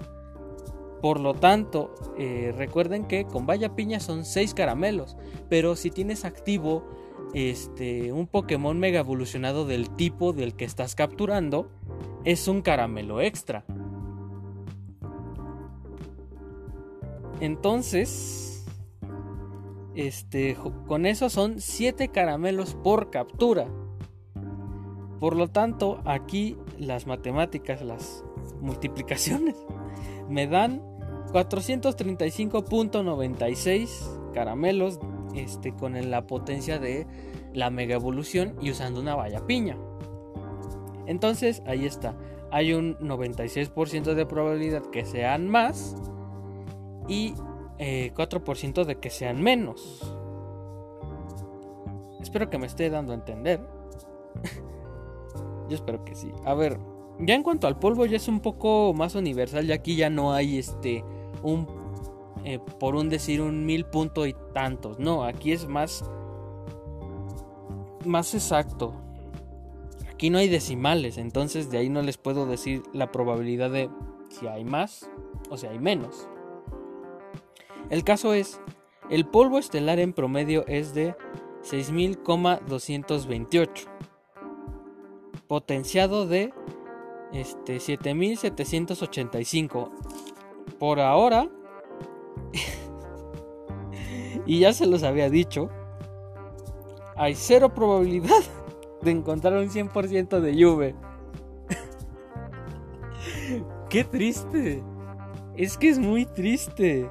Por 1.02 1.20
lo 1.20 1.34
tanto, 1.34 1.94
eh, 2.18 2.54
recuerden 2.56 3.06
que 3.06 3.26
con 3.26 3.46
valla 3.46 3.76
piña 3.76 4.00
son 4.00 4.24
6 4.24 4.54
caramelos, 4.54 5.18
pero 5.50 5.76
si 5.76 5.92
tienes 5.92 6.24
activo 6.24 6.88
este, 7.34 8.14
un 8.14 8.28
Pokémon 8.28 8.80
mega 8.80 9.02
evolucionado 9.02 9.66
del 9.66 9.90
tipo 9.90 10.32
del 10.32 10.56
que 10.56 10.64
estás 10.64 10.96
capturando, 10.96 11.70
es 12.24 12.48
un 12.48 12.62
caramelo 12.62 13.20
extra. 13.20 13.66
Entonces, 17.42 18.57
este, 19.98 20.56
con 20.86 21.06
eso 21.08 21.30
son 21.32 21.60
7 21.60 22.10
caramelos 22.10 22.76
por 22.76 23.10
captura. 23.10 23.68
Por 25.20 25.36
lo 25.36 25.48
tanto, 25.48 26.04
aquí 26.06 26.56
las 26.78 27.08
matemáticas, 27.08 27.82
las 27.82 28.24
multiplicaciones, 28.62 29.56
me 30.30 30.46
dan 30.46 30.84
435.96 31.34 34.32
caramelos 34.34 35.00
este, 35.34 35.74
con 35.74 36.12
la 36.12 36.28
potencia 36.28 36.78
de 36.78 37.08
la 37.54 37.72
mega 37.72 37.96
evolución 37.96 38.54
y 38.62 38.70
usando 38.70 39.02
una 39.02 39.16
valla 39.16 39.48
piña. 39.48 39.78
Entonces, 41.08 41.64
ahí 41.66 41.88
está. 41.88 42.16
Hay 42.52 42.74
un 42.74 43.00
96% 43.00 44.14
de 44.14 44.28
probabilidad 44.28 44.84
que 44.92 45.06
sean 45.06 45.50
más 45.50 45.96
y 47.08 47.34
4% 47.80 48.82
eh, 48.82 48.86
de 48.86 49.00
que 49.00 49.10
sean 49.10 49.42
menos. 49.42 50.02
Espero 52.22 52.50
que 52.50 52.58
me 52.58 52.68
esté 52.68 52.90
dando 52.90 53.12
a 53.12 53.16
entender. 53.16 53.62
Yo 55.70 55.76
espero 55.76 56.04
que 56.04 56.16
sí. 56.16 56.32
A 56.46 56.54
ver, 56.54 56.80
ya 57.20 57.36
en 57.36 57.44
cuanto 57.44 57.68
al 57.68 57.80
polvo 57.80 58.06
ya 58.06 58.18
es 58.18 58.28
un 58.28 58.40
poco 58.40 58.94
más 58.94 59.16
universal, 59.16 59.66
ya 59.66 59.76
aquí 59.76 59.96
ya 59.96 60.10
no 60.10 60.34
hay 60.34 60.58
este 60.58 61.04
un 61.44 61.68
eh, 62.44 62.60
por 62.80 62.96
un 62.96 63.10
decir 63.10 63.42
un 63.42 63.66
mil 63.66 63.86
punto 63.86 64.26
y 64.26 64.36
tantos. 64.54 65.00
No, 65.00 65.24
aquí 65.24 65.52
es 65.52 65.68
más 65.68 66.04
más 68.06 68.34
exacto. 68.34 68.94
Aquí 70.12 70.30
no 70.30 70.38
hay 70.38 70.48
decimales, 70.48 71.18
entonces 71.18 71.70
de 71.70 71.78
ahí 71.78 71.90
no 71.90 72.02
les 72.02 72.18
puedo 72.18 72.46
decir 72.46 72.82
la 72.94 73.12
probabilidad 73.12 73.70
de 73.70 73.90
si 74.30 74.48
hay 74.48 74.64
más 74.64 75.10
o 75.50 75.58
si 75.58 75.68
hay 75.68 75.80
menos. 75.80 76.28
El 77.90 78.04
caso 78.04 78.34
es, 78.34 78.60
el 79.10 79.26
polvo 79.26 79.60
estelar 79.60 80.00
en 80.00 80.12
promedio 80.12 80.68
es 80.68 80.94
de 80.94 81.16
6000,228, 81.62 83.88
potenciado 85.48 86.28
de 86.28 86.54
este, 87.32 87.80
7785. 87.80 89.90
Por 90.80 91.00
ahora, 91.00 91.48
y 94.46 94.60
ya 94.60 94.74
se 94.74 94.86
los 94.86 95.04
había 95.04 95.30
dicho, 95.30 95.70
hay 97.16 97.36
cero 97.36 97.74
probabilidad 97.74 98.44
de 99.02 99.12
encontrar 99.12 99.54
un 99.54 99.70
100% 99.70 100.42
de 100.42 100.56
lluvia. 100.56 100.94
Qué 103.90 104.04
triste. 104.04 104.84
Es 105.56 105.78
que 105.78 105.88
es 105.90 106.00
muy 106.00 106.26
triste. 106.26 107.10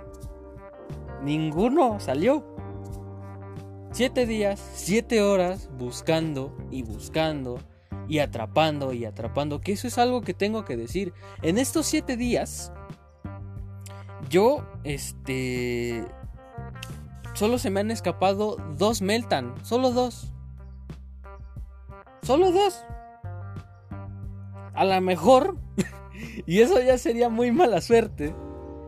Ninguno 1.26 1.98
salió. 1.98 2.44
Siete 3.90 4.26
días, 4.26 4.60
siete 4.74 5.22
horas 5.22 5.68
buscando 5.76 6.56
y 6.70 6.84
buscando 6.84 7.58
y 8.06 8.20
atrapando 8.20 8.92
y 8.92 9.06
atrapando. 9.06 9.60
Que 9.60 9.72
eso 9.72 9.88
es 9.88 9.98
algo 9.98 10.20
que 10.20 10.34
tengo 10.34 10.64
que 10.64 10.76
decir. 10.76 11.12
En 11.42 11.58
estos 11.58 11.86
siete 11.86 12.16
días, 12.16 12.72
yo, 14.30 14.64
este... 14.84 16.06
Solo 17.34 17.58
se 17.58 17.70
me 17.70 17.80
han 17.80 17.90
escapado 17.90 18.56
dos 18.78 19.02
Meltan. 19.02 19.52
Solo 19.64 19.90
dos. 19.90 20.32
Solo 22.22 22.52
dos. 22.52 22.84
A 24.74 24.84
lo 24.84 25.00
mejor. 25.00 25.56
y 26.46 26.60
eso 26.60 26.80
ya 26.80 26.96
sería 26.98 27.28
muy 27.28 27.50
mala 27.50 27.80
suerte 27.80 28.32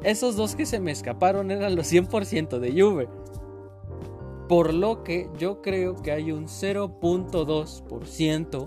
esos 0.02 0.36
dos 0.36 0.54
que 0.54 0.66
se 0.66 0.80
me 0.80 0.92
escaparon 0.92 1.50
eran 1.50 1.74
los 1.76 1.90
100% 1.92 2.58
de 2.58 2.80
Juve. 2.80 3.08
Por 4.48 4.72
lo 4.72 5.02
que 5.02 5.28
yo 5.38 5.60
creo 5.60 5.96
que 5.96 6.12
hay 6.12 6.32
un 6.32 6.46
0.2% 6.46 8.66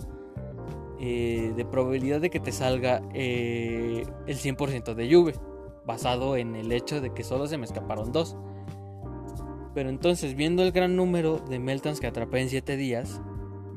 eh, 1.00 1.54
de 1.56 1.65
probabilidad 1.65 2.22
de 2.22 2.30
que 2.30 2.39
te 2.39 2.52
salga 2.52 3.02
eh, 3.13 4.06
el 4.28 4.38
100% 4.38 4.94
de 4.94 5.12
Juve. 5.13 5.34
Basado 5.86 6.38
en 6.38 6.56
el 6.56 6.72
hecho 6.72 7.02
de 7.02 7.12
que 7.12 7.24
solo 7.24 7.48
se 7.48 7.58
me 7.58 7.65
escaparon 7.65 8.12
dos. 8.12 8.38
Pero 9.74 9.89
entonces, 9.89 10.36
viendo 10.36 10.62
el 10.63 10.72
gran 10.72 10.96
número 10.96 11.39
de 11.39 11.58
Meltons 11.58 12.00
que 12.00 12.06
atrapé 12.08 12.41
en 12.41 12.50
7 12.50 12.78
días, 12.78 13.20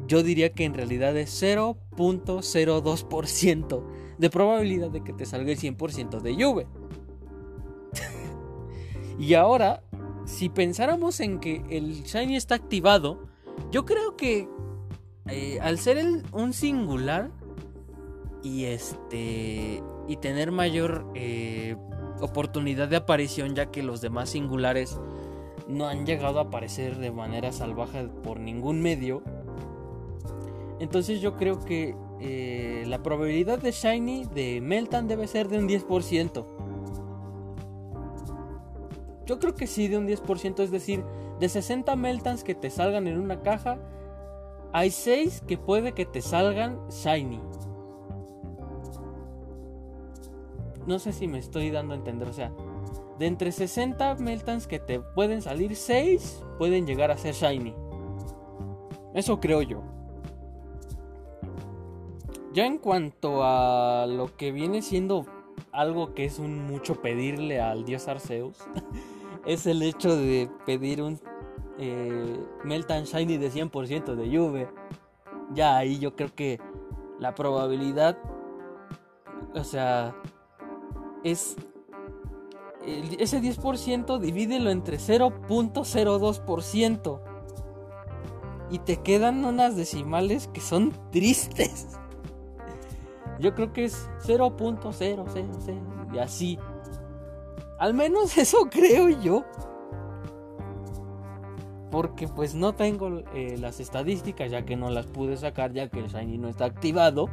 yo 0.06 0.22
diría 0.22 0.52
que 0.52 0.64
en 0.64 0.74
realidad 0.74 1.16
es 1.16 1.42
0.02% 1.42 3.84
de 4.18 4.30
probabilidad 4.30 4.90
de 4.90 5.02
que 5.02 5.12
te 5.12 5.24
salga 5.24 5.52
el 5.52 5.58
100% 5.58 6.20
de 6.20 6.34
Juve. 6.34 6.66
Y 9.18 9.34
ahora, 9.34 9.82
si 10.24 10.48
pensáramos 10.48 11.20
en 11.20 11.40
que 11.40 11.62
el 11.70 12.02
Shiny 12.04 12.36
está 12.36 12.54
activado, 12.54 13.26
yo 13.70 13.84
creo 13.84 14.16
que 14.16 14.48
eh, 15.28 15.58
al 15.60 15.78
ser 15.78 16.04
un 16.32 16.52
singular 16.52 17.30
y 18.42 18.64
este 18.64 19.82
y 20.06 20.16
tener 20.16 20.52
mayor 20.52 21.06
eh, 21.14 21.76
oportunidad 22.20 22.88
de 22.88 22.96
aparición, 22.96 23.54
ya 23.54 23.70
que 23.70 23.82
los 23.82 24.00
demás 24.00 24.30
singulares 24.30 25.00
no 25.66 25.86
han 25.86 26.04
llegado 26.04 26.38
a 26.38 26.42
aparecer 26.42 26.98
de 26.98 27.10
manera 27.10 27.52
salvaje 27.52 28.08
por 28.22 28.38
ningún 28.38 28.82
medio. 28.82 29.22
Entonces 30.78 31.20
yo 31.20 31.36
creo 31.36 31.64
que 31.64 31.94
eh, 32.20 32.84
la 32.86 33.02
probabilidad 33.02 33.58
de 33.58 33.72
Shiny 33.72 34.26
de 34.26 34.60
Meltan 34.60 35.08
debe 35.08 35.26
ser 35.26 35.48
de 35.48 35.58
un 35.58 35.68
10%. 35.68 36.53
Yo 39.26 39.38
creo 39.38 39.54
que 39.54 39.66
sí, 39.66 39.88
de 39.88 39.98
un 39.98 40.06
10%. 40.06 40.60
Es 40.60 40.70
decir, 40.70 41.04
de 41.40 41.48
60 41.48 41.96
Meltans 41.96 42.44
que 42.44 42.54
te 42.54 42.70
salgan 42.70 43.06
en 43.06 43.18
una 43.18 43.42
caja, 43.42 43.78
hay 44.72 44.90
6 44.90 45.44
que 45.46 45.58
puede 45.58 45.92
que 45.92 46.06
te 46.06 46.20
salgan 46.20 46.78
Shiny. 46.88 47.40
No 50.86 50.98
sé 50.98 51.12
si 51.12 51.28
me 51.28 51.38
estoy 51.38 51.70
dando 51.70 51.94
a 51.94 51.96
entender. 51.96 52.28
O 52.28 52.32
sea, 52.32 52.52
de 53.18 53.26
entre 53.26 53.52
60 53.52 54.16
Meltans 54.16 54.66
que 54.66 54.78
te 54.78 55.00
pueden 55.00 55.42
salir, 55.42 55.76
6 55.76 56.42
pueden 56.58 56.86
llegar 56.86 57.10
a 57.10 57.16
ser 57.16 57.34
Shiny. 57.34 57.74
Eso 59.14 59.40
creo 59.40 59.62
yo. 59.62 59.82
Ya 62.52 62.66
en 62.66 62.78
cuanto 62.78 63.42
a 63.42 64.06
lo 64.06 64.36
que 64.36 64.52
viene 64.52 64.82
siendo 64.82 65.26
algo 65.72 66.14
que 66.14 66.24
es 66.24 66.38
un 66.38 66.64
mucho 66.64 67.02
pedirle 67.02 67.60
al 67.60 67.84
dios 67.84 68.06
Arceus, 68.06 68.56
es 69.46 69.66
el 69.66 69.82
hecho 69.82 70.16
de 70.16 70.50
pedir 70.66 71.02
un 71.02 71.18
eh, 71.78 72.40
Meltan 72.64 73.04
Shiny 73.04 73.38
de 73.38 73.50
100% 73.50 74.14
de 74.14 74.30
lluvia. 74.30 74.70
Ya 75.52 75.76
ahí 75.76 75.98
yo 75.98 76.14
creo 76.16 76.34
que 76.34 76.60
la 77.18 77.34
probabilidad, 77.34 78.16
o 79.54 79.64
sea, 79.64 80.16
es 81.22 81.56
ese 83.18 83.40
10% 83.40 84.18
divídelo 84.18 84.70
entre 84.70 84.98
0.02% 84.98 87.20
y 88.70 88.78
te 88.80 88.98
quedan 88.98 89.42
unas 89.44 89.76
decimales 89.76 90.48
que 90.48 90.60
son 90.60 90.92
tristes. 91.10 91.88
Yo 93.40 93.54
creo 93.54 93.72
que 93.72 93.84
es 93.84 94.08
0.000 94.26 96.14
y 96.14 96.18
así. 96.18 96.58
Al 97.78 97.94
menos 97.94 98.36
eso 98.38 98.68
creo 98.70 99.08
yo. 99.08 99.44
Porque 101.90 102.26
pues 102.26 102.54
no 102.54 102.74
tengo 102.74 103.22
eh, 103.34 103.56
las 103.58 103.78
estadísticas 103.78 104.50
ya 104.50 104.64
que 104.64 104.76
no 104.76 104.90
las 104.90 105.06
pude 105.06 105.36
sacar 105.36 105.72
ya 105.72 105.88
que 105.88 106.00
el 106.00 106.08
Shiny 106.08 106.38
no 106.38 106.48
está 106.48 106.64
activado. 106.64 107.28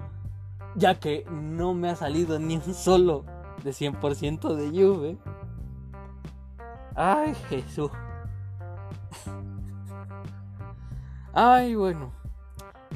Ya 0.75 0.99
que 0.99 1.25
no 1.29 1.73
me 1.73 1.89
ha 1.89 1.95
salido 1.95 2.39
ni 2.39 2.55
un 2.55 2.73
solo 2.73 3.25
de 3.63 3.71
100% 3.71 4.55
de 4.55 4.71
lluvia. 4.71 5.17
Ay 6.95 7.33
Jesús. 7.49 7.91
Ay 11.33 11.75
bueno. 11.75 12.11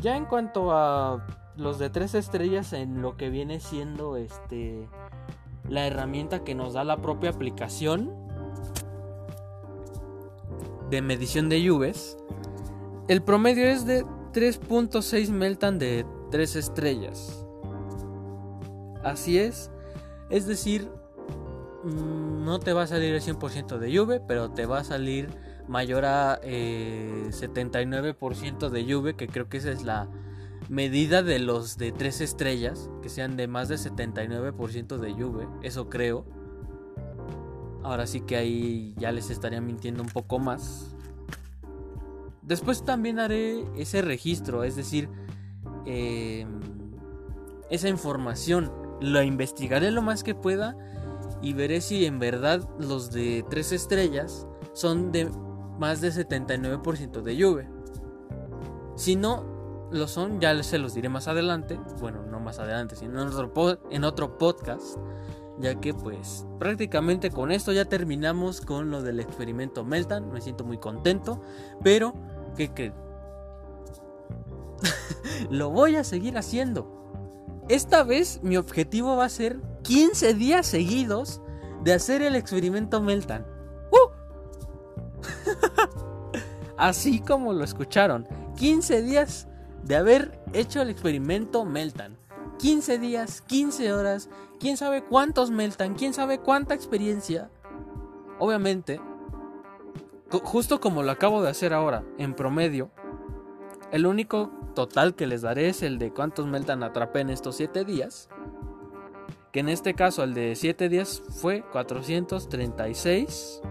Ya 0.02 0.18
en 0.18 0.26
cuanto 0.26 0.72
a 0.72 1.26
los 1.56 1.80
de 1.80 1.90
tres 1.90 2.16
estrellas 2.16 2.74
en 2.74 3.02
lo 3.02 3.16
que 3.18 3.30
viene 3.30 3.60
siendo 3.60 4.18
este 4.18 4.88
la 5.70 5.88
herramienta 5.88 6.44
que 6.44 6.56
nos 6.56 6.74
da 6.74 6.84
la 6.84 6.98
propia 6.98 7.30
aplicación 7.30 8.14
de 10.90 11.02
medición 11.02 11.50
de 11.50 11.62
lluvias. 11.62 12.18
El 13.08 13.22
promedio 13.22 13.66
es 13.66 13.86
de 13.86 14.04
3.6 14.34 15.30
Meltan 15.30 15.80
de 15.80 16.06
3 16.32 16.56
estrellas. 16.56 17.46
Así 19.04 19.38
es. 19.38 19.72
Es 20.30 20.48
decir, 20.48 20.90
mm, 21.84 22.44
no 22.44 22.60
te 22.60 22.74
va 22.74 22.84
a 22.84 22.88
salir 22.88 23.14
el 23.14 23.22
100% 23.22 23.78
de 23.78 23.92
lluvia, 23.92 24.22
pero 24.28 24.52
te 24.52 24.66
va 24.66 24.80
a 24.80 24.84
salir 24.84 25.30
mayor 25.68 26.06
a 26.06 26.40
79% 26.42 28.68
eh, 28.68 28.70
de 28.70 28.86
lluvia, 28.86 29.14
que 29.14 29.28
creo 29.28 29.50
que 29.50 29.58
esa 29.58 29.72
es 29.72 29.84
la 29.84 30.08
medida 30.70 31.24
de 31.24 31.40
los 31.40 31.78
de 31.78 31.92
3 31.92 32.22
estrellas, 32.22 32.90
que 33.02 33.10
sean 33.10 33.38
de 33.38 33.48
más 33.48 33.68
de 33.68 33.76
79% 33.76 34.98
de 34.98 35.16
lluvia, 35.16 35.48
eso 35.62 35.90
creo. 35.90 36.26
Ahora 37.84 38.08
sí 38.08 38.22
que 38.22 38.36
ahí 38.36 38.96
ya 38.98 39.12
les 39.12 39.30
estaría 39.30 39.62
mintiendo 39.62 40.02
un 40.02 40.10
poco 40.10 40.40
más. 40.40 40.96
Después 42.42 42.84
también 42.84 43.20
haré 43.20 43.64
ese 43.76 44.02
registro, 44.02 44.64
es 44.64 44.76
decir, 44.76 45.10
em, 45.86 46.60
esa 47.70 47.90
información. 47.90 48.72
La 49.02 49.24
investigaré 49.24 49.92
lo 49.92 50.02
más 50.02 50.24
que 50.24 50.36
pueda 50.36 50.76
y 51.42 51.54
veré 51.54 51.82
si 51.82 52.06
en 52.06 52.18
verdad 52.18 52.68
los 52.80 53.12
de 53.12 53.46
3 53.50 53.72
estrellas 53.72 54.48
son 54.74 55.12
de 55.12 55.30
más 55.80 56.02
de 56.02 56.12
79% 56.12 57.22
de 57.22 57.36
lluvia. 57.36 57.70
Si 58.96 59.16
no, 59.16 59.55
lo 59.92 60.08
son, 60.08 60.40
ya 60.40 60.62
se 60.64 60.78
los 60.78 60.94
diré 60.94 61.10
más 61.10 61.28
adelante. 61.28 61.80
Bueno, 62.00 62.24
no 62.24 62.40
más 62.40 62.60
adelante, 62.60 62.96
sino 62.96 63.22
en 63.22 63.28
otro, 63.28 63.80
en 63.90 64.04
otro 64.04 64.38
podcast. 64.38 64.98
Ya 65.58 65.76
que 65.80 65.94
pues 65.94 66.46
prácticamente 66.60 67.32
con 67.32 67.52
esto 67.52 67.72
ya 67.72 67.86
terminamos 67.86 68.60
con 68.60 68.92
lo 68.92 69.02
del 69.02 69.20
experimento 69.20 69.86
Meltan. 69.86 70.30
Me 70.32 70.42
siento 70.42 70.64
muy 70.66 70.78
contento. 70.78 71.42
Pero, 71.84 72.14
¿qué 72.58 72.74
creen? 72.74 72.94
lo 75.50 75.70
voy 75.70 75.96
a 75.96 76.04
seguir 76.04 76.38
haciendo. 76.38 76.92
Esta 77.70 78.04
vez 78.04 78.42
mi 78.44 78.58
objetivo 78.58 79.16
va 79.16 79.26
a 79.26 79.30
ser 79.30 79.60
15 79.84 80.34
días 80.34 80.66
seguidos 80.68 81.42
de 81.84 81.94
hacer 81.94 82.22
el 82.22 82.36
experimento 82.36 83.02
Meltan. 83.02 83.46
¡Uh! 83.92 84.12
Así 86.78 87.22
como 87.22 87.54
lo 87.54 87.64
escucharon. 87.64 88.28
15 88.58 89.02
días 89.04 89.48
de 89.86 89.96
haber 89.96 90.40
hecho 90.54 90.82
el 90.82 90.90
experimento 90.90 91.64
Meltan. 91.64 92.18
15 92.60 93.00
días, 93.00 93.42
15 93.42 93.94
horas, 93.94 94.30
quién 94.60 94.78
sabe 94.78 95.04
cuántos 95.04 95.52
Meltan, 95.52 95.94
quién 95.94 96.14
sabe 96.14 96.40
cuánta 96.40 96.74
experiencia. 96.74 97.50
Obviamente, 98.40 99.00
justo 100.44 100.80
como 100.80 101.04
lo 101.04 101.12
acabo 101.12 101.42
de 101.42 101.50
hacer 101.50 101.74
ahora, 101.74 102.04
en 102.18 102.34
promedio, 102.34 102.90
el 103.92 104.06
único 104.06 104.52
total 104.74 105.16
que 105.16 105.28
les 105.28 105.44
daré 105.44 105.70
es 105.70 105.84
el 105.84 106.00
de 106.00 106.12
cuántos 106.12 106.48
Meltan 106.48 106.84
atrapé 106.84 107.22
en 107.22 107.30
estos 107.30 107.56
7 107.56 107.86
días. 107.86 108.30
Que 109.52 109.60
en 109.62 109.70
este 109.70 109.94
caso 109.94 110.24
el 110.24 110.34
de 110.34 110.56
7 110.56 110.90
días 110.90 111.22
fue 111.30 111.64
436 111.72 113.62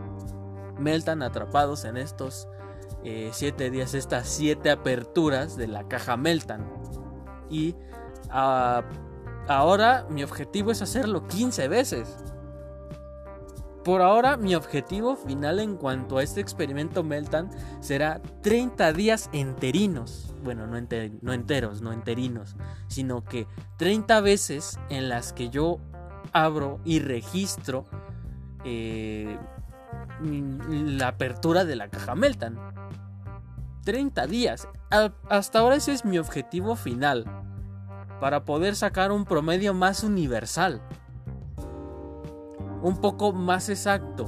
Meltan 0.79 1.23
atrapados 1.23 1.85
en 1.85 1.97
estos 1.97 2.49
7 3.05 3.67
eh, 3.67 3.71
días 3.71 3.95
estas 3.95 4.29
7 4.29 4.71
aperturas 4.71 5.57
de 5.57 5.69
la 5.69 5.87
caja 5.89 6.17
Meltan. 6.17 6.67
Y 7.51 7.75
ah, 8.31 8.83
ahora 9.49 10.07
mi 10.09 10.25
objetivo 10.25 10.71
es 10.71 10.83
hacerlo 10.83 11.27
15 11.29 11.69
veces. 11.69 12.17
Por 13.85 14.01
ahora 14.01 14.39
mi 14.39 14.55
objetivo 14.55 15.15
final 15.15 15.61
en 15.61 15.77
cuanto 15.77 16.17
a 16.17 16.23
este 16.23 16.41
experimento 16.41 17.03
Meltan 17.03 17.51
será 17.81 18.23
30 18.41 18.95
días 18.95 19.29
enterinos. 19.33 20.35
Bueno, 20.43 20.67
no, 20.67 20.81
no 21.21 21.33
enteros, 21.35 21.83
no 21.83 21.93
enterinos. 21.93 22.57
Sino 22.89 23.25
que 23.25 23.47
30 23.77 24.23
veces 24.23 24.79
en 24.89 25.11
las 25.11 25.35
que 25.35 25.51
yo 25.51 25.79
abro 26.33 26.81
y 26.87 27.01
registro 27.01 27.85
eh, 28.65 29.39
la 30.21 31.09
apertura 31.09 31.67
de 31.67 31.77
la 31.77 31.89
caja 31.89 32.15
Meltan. 32.15 32.59
30 33.85 34.27
días. 34.27 34.69
Hasta 35.29 35.59
ahora 35.59 35.77
ese 35.77 35.93
es 35.93 36.05
mi 36.05 36.19
objetivo 36.19 36.77
final. 36.77 37.25
Para 38.21 38.45
poder 38.45 38.75
sacar 38.75 39.13
un 39.13 39.25
promedio 39.25 39.75
más 39.75 40.03
universal. 40.03 40.83
Un 42.83 43.01
poco 43.01 43.33
más 43.33 43.69
exacto. 43.69 44.27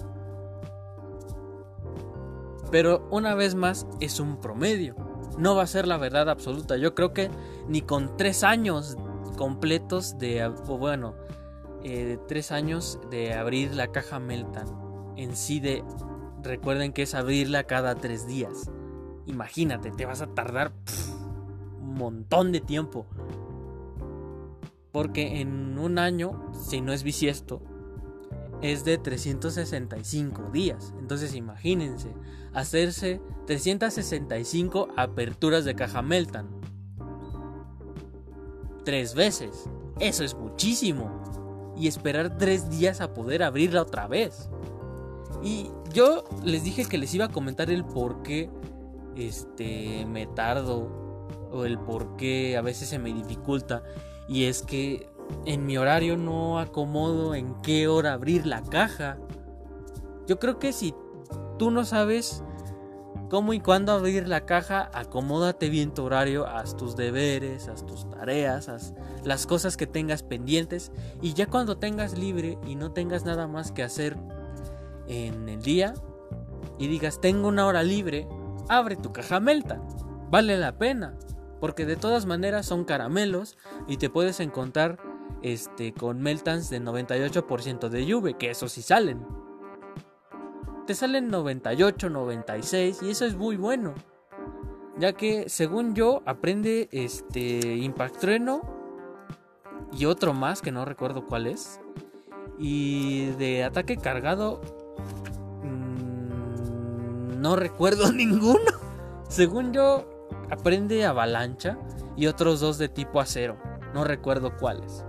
Pero 2.70 3.06
una 3.10 3.34
vez 3.34 3.54
más 3.54 3.86
es 4.00 4.20
un 4.20 4.40
promedio. 4.40 4.96
No 5.38 5.54
va 5.54 5.62
a 5.62 5.66
ser 5.66 5.86
la 5.86 5.98
verdad 5.98 6.28
absoluta. 6.28 6.76
Yo 6.76 6.94
creo 6.94 7.12
que 7.12 7.30
ni 7.68 7.82
con 7.82 8.16
3 8.16 8.44
años 8.44 8.96
completos 9.36 10.18
de... 10.18 10.48
bueno, 10.66 11.14
eh, 11.84 12.18
3 12.26 12.52
años 12.52 12.98
de 13.10 13.34
abrir 13.34 13.74
la 13.74 13.88
caja 13.88 14.18
Meltan. 14.18 14.66
En 15.16 15.36
sí 15.36 15.60
de... 15.60 15.84
Recuerden 16.42 16.92
que 16.92 17.02
es 17.02 17.14
abrirla 17.14 17.64
cada 17.64 17.94
3 17.94 18.26
días. 18.26 18.70
Imagínate, 19.26 19.90
te 19.90 20.06
vas 20.06 20.22
a 20.22 20.28
tardar 20.28 20.72
un 21.80 21.94
montón 21.94 22.52
de 22.52 22.60
tiempo. 22.60 23.06
Porque 24.92 25.40
en 25.40 25.78
un 25.78 25.98
año, 25.98 26.50
si 26.52 26.80
no 26.80 26.92
es 26.92 27.02
bisiesto, 27.02 27.60
es 28.62 28.84
de 28.84 28.98
365 28.98 30.50
días. 30.52 30.94
Entonces 30.98 31.34
imagínense, 31.34 32.12
hacerse 32.54 33.20
365 33.46 34.88
aperturas 34.96 35.64
de 35.64 35.74
caja 35.74 36.02
Meltan. 36.02 36.48
Tres 38.84 39.14
veces. 39.14 39.68
Eso 40.00 40.24
es 40.24 40.34
muchísimo. 40.34 41.74
Y 41.76 41.88
esperar 41.88 42.38
tres 42.38 42.70
días 42.70 43.00
a 43.00 43.12
poder 43.12 43.42
abrirla 43.42 43.82
otra 43.82 44.06
vez. 44.06 44.48
Y 45.42 45.70
yo 45.92 46.24
les 46.42 46.64
dije 46.64 46.86
que 46.86 46.96
les 46.96 47.12
iba 47.14 47.26
a 47.26 47.32
comentar 47.32 47.70
el 47.70 47.84
por 47.84 48.22
qué 48.22 48.48
este, 49.16 50.06
me 50.06 50.26
tardo 50.26 50.88
o 51.50 51.64
el 51.64 51.78
por 51.78 52.16
qué 52.16 52.56
a 52.56 52.62
veces 52.62 52.88
se 52.88 52.98
me 52.98 53.12
dificulta. 53.12 53.82
Y 54.28 54.44
es 54.44 54.62
que 54.62 55.08
en 55.44 55.66
mi 55.66 55.76
horario 55.76 56.16
no 56.16 56.58
acomodo 56.58 57.34
en 57.34 57.54
qué 57.62 57.88
hora 57.88 58.12
abrir 58.12 58.46
la 58.46 58.62
caja. 58.62 59.18
Yo 60.26 60.38
creo 60.38 60.58
que 60.58 60.72
si 60.72 60.94
tú 61.58 61.70
no 61.70 61.84
sabes 61.84 62.42
cómo 63.28 63.52
y 63.52 63.60
cuándo 63.60 63.92
abrir 63.92 64.28
la 64.28 64.46
caja, 64.46 64.90
acomódate 64.92 65.68
bien 65.68 65.92
tu 65.92 66.04
horario, 66.04 66.46
haz 66.46 66.76
tus 66.76 66.96
deberes, 66.96 67.68
haz 67.68 67.84
tus 67.86 68.08
tareas, 68.10 68.68
haz 68.68 68.94
las 69.24 69.46
cosas 69.46 69.76
que 69.76 69.86
tengas 69.86 70.22
pendientes 70.22 70.92
y 71.20 71.34
ya 71.34 71.46
cuando 71.46 71.78
tengas 71.78 72.16
libre 72.16 72.58
y 72.66 72.76
no 72.76 72.92
tengas 72.92 73.24
nada 73.24 73.46
más 73.46 73.72
que 73.72 73.82
hacer 73.82 74.16
en 75.08 75.48
el 75.48 75.62
día 75.62 75.94
y 76.78 76.88
digas 76.88 77.20
tengo 77.20 77.48
una 77.48 77.66
hora 77.66 77.82
libre, 77.82 78.28
abre 78.68 78.96
tu 78.96 79.12
caja 79.12 79.40
Melta. 79.40 79.80
Vale 80.30 80.56
la 80.58 80.78
pena, 80.78 81.16
porque 81.60 81.86
de 81.86 81.96
todas 81.96 82.26
maneras 82.26 82.66
son 82.66 82.84
caramelos 82.84 83.56
y 83.86 83.96
te 83.96 84.10
puedes 84.10 84.40
encontrar 84.40 84.98
este 85.42 85.92
con 85.92 86.20
Meltans 86.20 86.70
de 86.70 86.80
98% 86.80 87.88
de 87.88 88.06
lluvia, 88.06 88.36
que 88.36 88.50
eso 88.50 88.68
sí 88.68 88.82
salen 88.82 89.24
te 90.86 90.94
salen 90.94 91.28
98, 91.28 92.08
96 92.08 93.02
y 93.02 93.10
eso 93.10 93.26
es 93.26 93.36
muy 93.36 93.56
bueno. 93.56 93.94
Ya 94.98 95.12
que 95.12 95.48
según 95.48 95.94
yo 95.94 96.22
aprende 96.24 96.88
este 96.92 97.76
Impact 97.76 98.18
Trueno 98.18 98.62
y 99.92 100.06
otro 100.06 100.32
más 100.32 100.62
que 100.62 100.72
no 100.72 100.84
recuerdo 100.84 101.26
cuál 101.26 101.48
es. 101.48 101.80
Y 102.58 103.26
de 103.32 103.64
ataque 103.64 103.98
cargado 103.98 104.62
no 107.46 107.54
recuerdo 107.54 108.10
ninguno. 108.12 108.72
Según 109.28 109.72
yo 109.72 110.04
aprende 110.50 111.06
avalancha 111.06 111.78
y 112.16 112.26
otros 112.26 112.58
dos 112.58 112.76
de 112.76 112.88
tipo 112.88 113.20
acero. 113.20 113.56
No 113.94 114.02
recuerdo 114.02 114.56
cuáles. 114.56 115.04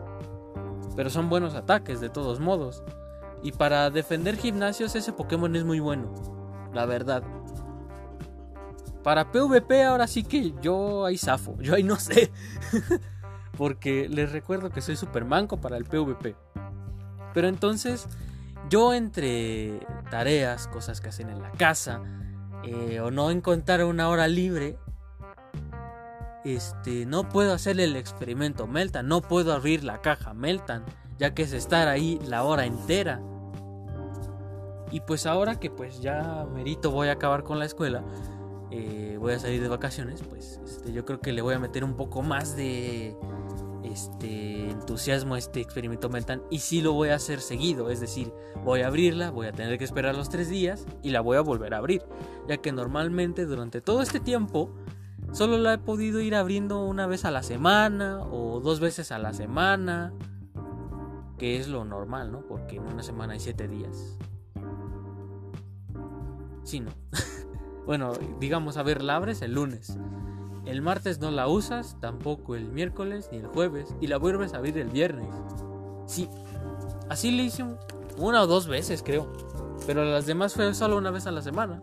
Pero 0.96 1.10
son 1.10 1.30
buenos 1.30 1.56
ataques 1.56 2.00
de 2.00 2.10
todos 2.10 2.40
modos. 2.40 2.84
Y 3.42 3.54
para 3.54 3.90
defender 3.90 4.38
gimnasios 4.38 4.96
ese 4.96 5.14
Pokémon 5.14 5.56
es 5.56 5.64
muy 5.64 5.80
bueno, 5.80 6.14
la 6.76 6.86
verdad. 6.86 7.24
Para 9.04 9.32
PvP 9.32 9.84
ahora 9.84 10.06
sí 10.06 10.24
que 10.24 10.54
yo 10.62 11.06
ahí 11.06 11.18
zafo, 11.18 11.56
yo 11.60 11.74
ahí 11.74 11.82
no 11.82 11.96
sé. 11.96 12.32
Porque 13.58 14.08
les 14.10 14.32
recuerdo 14.32 14.70
que 14.70 14.82
soy 14.82 14.96
super 14.96 15.26
manco 15.26 15.58
para 15.58 15.78
el 15.78 15.86
PvP. 15.86 16.36
Pero 17.34 17.48
entonces 17.48 18.08
yo 18.70 18.94
entre 18.94 19.80
tareas, 20.12 20.68
cosas 20.68 21.02
que 21.02 21.10
hacen 21.10 21.30
en 21.30 21.42
la 21.42 21.52
casa, 21.52 22.02
eh, 22.68 23.00
o 23.00 23.12
no 23.12 23.32
encontrar 23.32 23.84
una 23.84 24.10
hora 24.10 24.28
libre, 24.28 24.78
este, 26.46 27.06
no 27.06 27.28
puedo 27.30 27.54
hacer 27.54 27.80
el 27.80 27.96
experimento 27.96 28.68
Meltan, 28.68 29.08
no 29.08 29.22
puedo 29.22 29.54
abrir 29.54 29.84
la 29.84 30.02
caja 30.02 30.34
Meltan 30.34 30.86
ya 31.18 31.34
que 31.34 31.44
es 31.44 31.54
estar 31.54 31.88
ahí 31.88 32.20
la 32.26 32.44
hora 32.44 32.66
entera. 32.66 33.22
Y 34.92 35.02
pues 35.02 35.26
ahora 35.26 35.60
que 35.60 35.70
pues 35.70 36.02
ya 36.02 36.48
merito 36.54 36.92
voy 36.92 37.10
a 37.10 37.14
acabar 37.14 37.44
con 37.44 37.60
la 37.60 37.66
escuela, 37.66 38.04
eh, 38.72 39.18
voy 39.20 39.34
a 39.34 39.40
salir 39.40 39.62
de 39.62 39.68
vacaciones, 39.68 40.22
pues 40.24 40.62
este, 40.64 40.94
yo 40.94 41.04
creo 41.04 41.20
que 41.20 41.34
le 41.34 41.42
voy 41.42 41.56
a 41.56 41.60
meter 41.60 41.84
un 41.84 41.96
poco 41.96 42.22
más 42.22 42.56
de 42.56 43.18
este 43.88 44.70
entusiasmo 44.70 45.36
a 45.36 45.38
este 45.38 45.62
experimento 45.62 46.10
mental 46.10 46.44
y 46.50 46.60
sí 46.60 46.82
lo 46.82 46.94
voy 46.94 47.10
a 47.10 47.16
hacer 47.16 47.42
seguido, 47.42 47.90
es 47.90 48.00
decir, 48.00 48.34
voy 48.64 48.82
a 48.82 48.88
abrirla, 48.88 49.32
voy 49.32 49.48
a 49.48 49.52
tener 49.52 49.78
que 49.78 49.84
esperar 49.84 50.16
los 50.16 50.30
tres 50.30 50.50
días 50.50 50.86
y 51.04 51.10
la 51.12 51.22
voy 51.22 51.38
a 51.38 51.42
volver 51.42 51.74
a 51.74 51.78
abrir, 51.78 52.04
ya 52.48 52.58
que 52.58 52.72
normalmente 52.72 53.46
durante 53.46 53.82
todo 53.82 54.02
este 54.02 54.20
tiempo 54.20 54.70
solo 55.32 55.58
la 55.58 55.74
he 55.74 55.78
podido 55.78 56.22
ir 56.22 56.36
abriendo 56.36 56.86
una 56.86 57.08
vez 57.08 57.26
a 57.26 57.32
la 57.32 57.44
semana 57.44 58.22
o 58.22 58.60
dos 58.60 58.80
veces 58.80 59.12
a 59.12 59.20
la 59.20 59.34
semana 59.34 60.14
que 61.38 61.58
es 61.58 61.68
lo 61.68 61.86
normal, 61.86 62.32
¿no? 62.32 62.42
Porque 62.42 62.78
en 62.78 62.84
una 62.84 63.04
semana 63.04 63.34
hay 63.34 63.40
siete 63.40 63.68
días. 63.68 64.18
Sí, 66.64 66.80
¿no? 66.80 66.92
bueno, 67.86 68.14
digamos, 68.40 68.78
a 68.78 68.84
ver, 68.84 69.04
la 69.04 69.16
abres 69.16 69.42
el 69.42 69.54
lunes. 69.54 69.98
El 70.68 70.82
martes 70.82 71.20
no 71.20 71.32
la 71.32 71.48
usas, 71.48 71.98
tampoco 72.02 72.56
el 72.56 72.66
miércoles 72.66 73.30
ni 73.32 73.38
el 73.38 73.48
jueves, 73.48 73.96
y 74.02 74.08
la 74.08 74.18
vuelves 74.18 74.54
a 74.54 74.58
abrir 74.58 74.78
el 74.78 74.90
viernes. 74.90 75.30
Sí, 76.06 76.30
así 77.10 77.32
le 77.32 77.44
hice 77.44 77.64
una 78.18 78.42
o 78.42 78.48
dos 78.48 78.68
veces, 78.68 79.02
creo. 79.02 79.32
Pero 79.86 80.04
las 80.04 80.26
demás 80.26 80.54
fue 80.54 80.74
solo 80.74 80.98
una 80.98 81.12
vez 81.12 81.26
a 81.26 81.32
la 81.32 81.42
semana. 81.42 81.82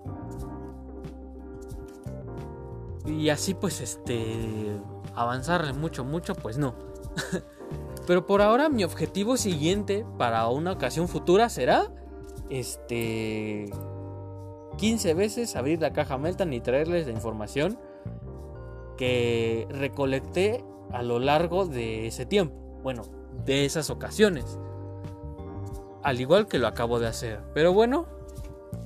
Y 3.07 3.31
así 3.31 3.55
pues, 3.55 3.81
este, 3.81 4.79
avanzarle 5.15 5.73
mucho, 5.73 6.05
mucho, 6.05 6.35
pues 6.35 6.59
no. 6.59 6.75
Pero 8.07 8.27
por 8.27 8.43
ahora 8.43 8.69
mi 8.69 8.85
objetivo 8.85 9.39
siguiente 9.39 10.05
para 10.19 10.47
una 10.49 10.73
ocasión 10.73 11.09
futura 11.09 11.49
será 11.49 11.91
este 12.51 13.71
15 14.77 15.15
veces 15.15 15.57
abrir 15.57 15.81
la 15.81 15.95
caja 15.95 16.19
Meltan 16.19 16.53
y 16.53 16.61
traerles 16.61 17.07
la 17.07 17.13
información 17.13 17.79
que 18.97 19.67
recolecté 19.71 20.65
a 20.93 21.03
lo 21.03 21.19
largo 21.19 21.67
de 21.67 22.07
ese 22.07 22.27
tiempo. 22.27 22.55
Bueno, 22.83 23.03
de 23.45 23.65
esas 23.65 23.91
ocasiones. 23.91 24.59
Al 26.03 26.21
igual 26.21 26.49
que 26.49 26.59
lo 26.59 26.67
acabo 26.67 26.99
de 26.99 27.07
hacer. 27.07 27.41
Pero 27.55 27.73
bueno, 27.73 28.07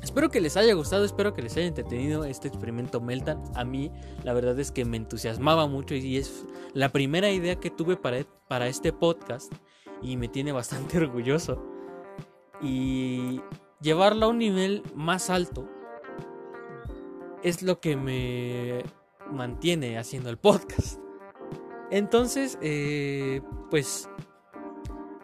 Espero 0.03 0.31
que 0.31 0.40
les 0.40 0.57
haya 0.57 0.75
gustado, 0.75 1.05
espero 1.05 1.35
que 1.35 1.42
les 1.42 1.57
haya 1.57 1.66
entretenido 1.66 2.25
este 2.25 2.49
experimento 2.49 3.01
Meltan. 3.01 3.42
A 3.55 3.64
mí 3.64 3.90
la 4.25 4.33
verdad 4.33 4.59
es 4.59 4.71
que 4.71 4.85
me 4.85 4.97
entusiasmaba 4.97 5.66
mucho 5.66 5.94
y 5.94 6.16
es 6.16 6.44
la 6.73 6.90
primera 6.90 7.31
idea 7.31 7.57
que 7.57 7.71
tuve 7.71 7.97
para, 7.97 8.18
para 8.47 8.68
este 8.68 8.92
podcast 8.92 9.53
y 10.03 10.16
me 10.16 10.29
tiene 10.29 10.53
bastante 10.53 10.99
orgulloso. 10.99 11.62
Y 12.61 13.40
llevarlo 13.81 14.27
a 14.27 14.29
un 14.29 14.38
nivel 14.38 14.83
más 14.94 15.31
alto 15.31 15.68
es 17.42 17.62
lo 17.62 17.81
que 17.81 17.97
me 17.97 18.85
mantiene 19.33 19.99
haciendo 19.99 20.31
el 20.31 20.38
podcast. 20.38 20.99
Entonces, 21.91 22.59
eh, 22.61 23.41
pues 23.71 24.09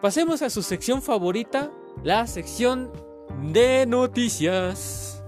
pasemos 0.00 0.42
a 0.42 0.50
su 0.50 0.62
sección 0.62 1.02
favorita, 1.02 1.70
la 2.02 2.26
sección 2.26 2.90
de 3.52 3.86
noticias. 3.86 5.22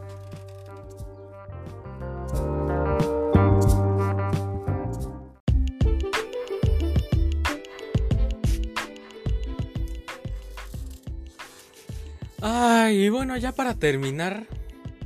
Ay, 12.40 13.06
y 13.06 13.08
bueno, 13.08 13.36
ya 13.36 13.52
para 13.52 13.74
terminar 13.74 14.46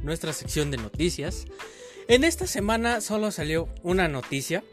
nuestra 0.03 0.33
sección 0.33 0.71
de 0.71 0.77
noticias, 0.77 1.47
en 2.11 2.25
esta 2.25 2.49
semana 2.49 3.01
solo 3.01 3.31
salió 3.31 3.69
una 3.85 4.09
noticia, 4.09 4.65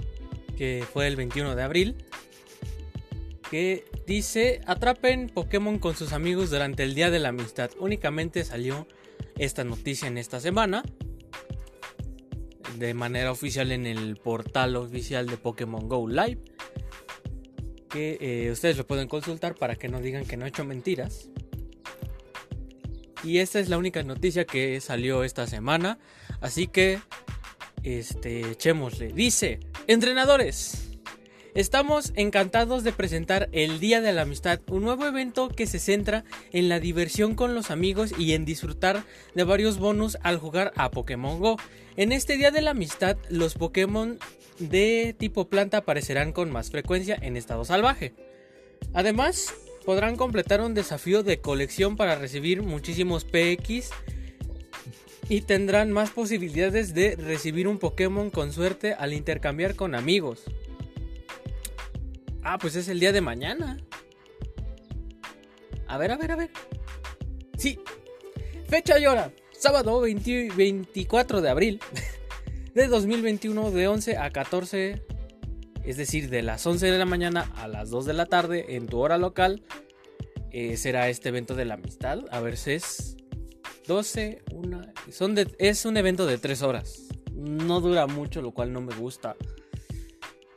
que 0.58 0.84
fue 0.92 1.06
el 1.06 1.16
21 1.16 1.56
de 1.56 1.62
abril, 1.62 1.96
que 3.52 3.86
dice 4.08 4.60
atrapen 4.66 5.30
Pokémon 5.30 5.78
con 5.78 5.96
sus 5.96 6.14
amigos 6.14 6.50
durante 6.50 6.82
el 6.82 6.96
Día 6.96 7.12
de 7.12 7.20
la 7.20 7.30
Amistad. 7.30 7.70
Únicamente 7.80 8.44
salió 8.44 8.88
esta 9.38 9.64
noticia 9.64 10.08
en 10.08 10.18
esta 10.18 10.40
semana. 10.40 10.82
De 12.80 12.96
manera 12.96 13.32
oficial 13.32 13.72
en 13.72 13.86
el 13.86 14.18
portal 14.18 14.76
oficial 14.76 15.28
de 15.28 15.38
Pokémon 15.38 15.88
Go 15.88 16.08
Live. 16.08 16.40
Que 17.88 18.18
eh, 18.20 18.52
ustedes 18.52 18.78
lo 18.78 18.88
pueden 18.88 19.08
consultar 19.08 19.54
para 19.54 19.76
que 19.76 19.90
no 19.90 20.02
digan 20.02 20.26
que 20.26 20.38
no 20.38 20.46
he 20.46 20.50
hecho 20.50 20.66
mentiras. 20.66 21.30
Y 23.24 23.40
esta 23.40 23.60
es 23.60 23.70
la 23.70 23.78
única 23.78 24.04
noticia 24.04 24.46
que 24.46 24.80
salió 24.82 25.24
esta 25.24 25.48
semana. 25.48 25.98
Así 26.42 26.68
que, 26.68 27.00
este, 27.84 28.52
echémosle. 28.52 29.12
Dice, 29.14 29.60
entrenadores. 29.88 30.84
Estamos 31.56 32.14
encantados 32.16 32.84
de 32.84 32.94
presentar 32.94 33.50
el 33.52 33.80
Día 33.80 34.00
de 34.00 34.14
la 34.14 34.22
Amistad, 34.22 34.60
un 34.70 34.84
nuevo 34.84 35.08
evento 35.08 35.50
que 35.50 35.66
se 35.66 35.80
centra 35.80 36.24
en 36.52 36.70
la 36.70 36.80
diversión 36.80 37.34
con 37.34 37.56
los 37.56 37.72
amigos 37.72 38.14
y 38.16 38.34
en 38.34 38.46
disfrutar 38.46 39.04
de 39.34 39.44
varios 39.44 39.80
bonus 39.80 40.20
al 40.22 40.38
jugar 40.38 40.72
a 40.76 40.92
Pokémon 40.92 41.40
Go. 41.40 41.58
En 41.96 42.12
este 42.12 42.38
Día 42.38 42.52
de 42.52 42.62
la 42.62 42.72
Amistad, 42.72 43.18
los 43.30 43.56
Pokémon 43.56 44.20
de 44.60 45.16
tipo 45.18 45.50
planta 45.50 45.78
aparecerán 45.78 46.32
con 46.32 46.52
más 46.52 46.70
frecuencia 46.70 47.18
en 47.20 47.36
estado 47.36 47.66
salvaje. 47.66 48.14
Además, 48.94 49.52
podrán 49.88 50.18
completar 50.18 50.60
un 50.60 50.74
desafío 50.74 51.24
de 51.24 51.40
colección 51.40 51.96
para 51.96 52.16
recibir 52.16 52.62
muchísimos 52.62 53.24
PX 53.24 53.92
y 55.30 55.44
tendrán 55.44 55.94
más 55.94 56.10
posibilidades 56.10 56.94
de 56.94 57.16
recibir 57.16 57.70
un 57.70 57.80
Pokémon 57.80 58.30
con 58.30 58.52
suerte 58.52 58.96
al 58.96 59.14
intercambiar 59.14 59.76
con 59.78 59.96
amigos. 59.96 60.44
Ah, 62.44 62.58
pues 62.58 62.76
es 62.76 62.90
el 62.90 63.00
día 63.00 63.14
de 63.14 63.22
mañana. 63.22 63.78
A 65.88 65.98
ver, 65.98 66.12
a 66.12 66.18
ver, 66.18 66.32
a 66.34 66.36
ver. 66.36 66.50
Sí. 67.58 67.80
Fecha 68.68 69.00
y 69.00 69.06
hora. 69.06 69.32
Sábado 69.58 70.02
24 70.02 71.40
de 71.40 71.50
abril 71.50 71.80
de 72.74 72.88
2021 72.88 73.72
de 73.72 73.88
11 73.88 74.18
a 74.18 74.32
14. 74.32 75.07
Es 75.88 75.96
decir, 75.96 76.30
de 76.30 76.42
las 76.42 76.68
11 76.68 76.92
de 76.92 76.98
la 76.98 77.06
mañana 77.06 77.50
a 77.56 77.70
las 77.70 77.90
2 77.90 78.06
de 78.06 78.14
la 78.14 78.26
tarde 78.26 78.76
en 78.76 78.88
tu 78.88 79.00
hora 79.00 79.18
local. 79.18 79.64
Eh, 80.52 80.76
será 80.76 81.08
este 81.08 81.30
evento 81.30 81.56
de 81.56 81.64
la 81.64 81.76
amistad. 81.76 82.26
A 82.30 82.42
ver 82.42 82.58
si 82.58 82.72
es... 82.72 83.16
12, 83.88 84.44
una, 84.52 84.92
son 85.10 85.36
es 85.60 85.86
un 85.86 85.96
evento 85.96 86.26
de 86.26 86.38
3 86.38 86.62
horas. 86.62 87.04
No 87.32 87.80
dura 87.80 88.06
mucho, 88.06 88.42
lo 88.42 88.52
cual 88.52 88.74
no 88.74 88.82
me 88.82 88.94
gusta. 88.94 89.38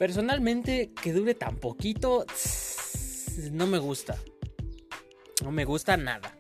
Personalmente, 0.01 0.91
que 1.01 1.13
dure 1.13 1.35
tan 1.35 1.59
poquito, 1.59 2.27
no 3.53 3.69
me 3.69 3.79
gusta. 3.79 4.17
No 5.45 5.53
me 5.53 5.65
gusta 5.65 5.97
nada. 5.97 6.37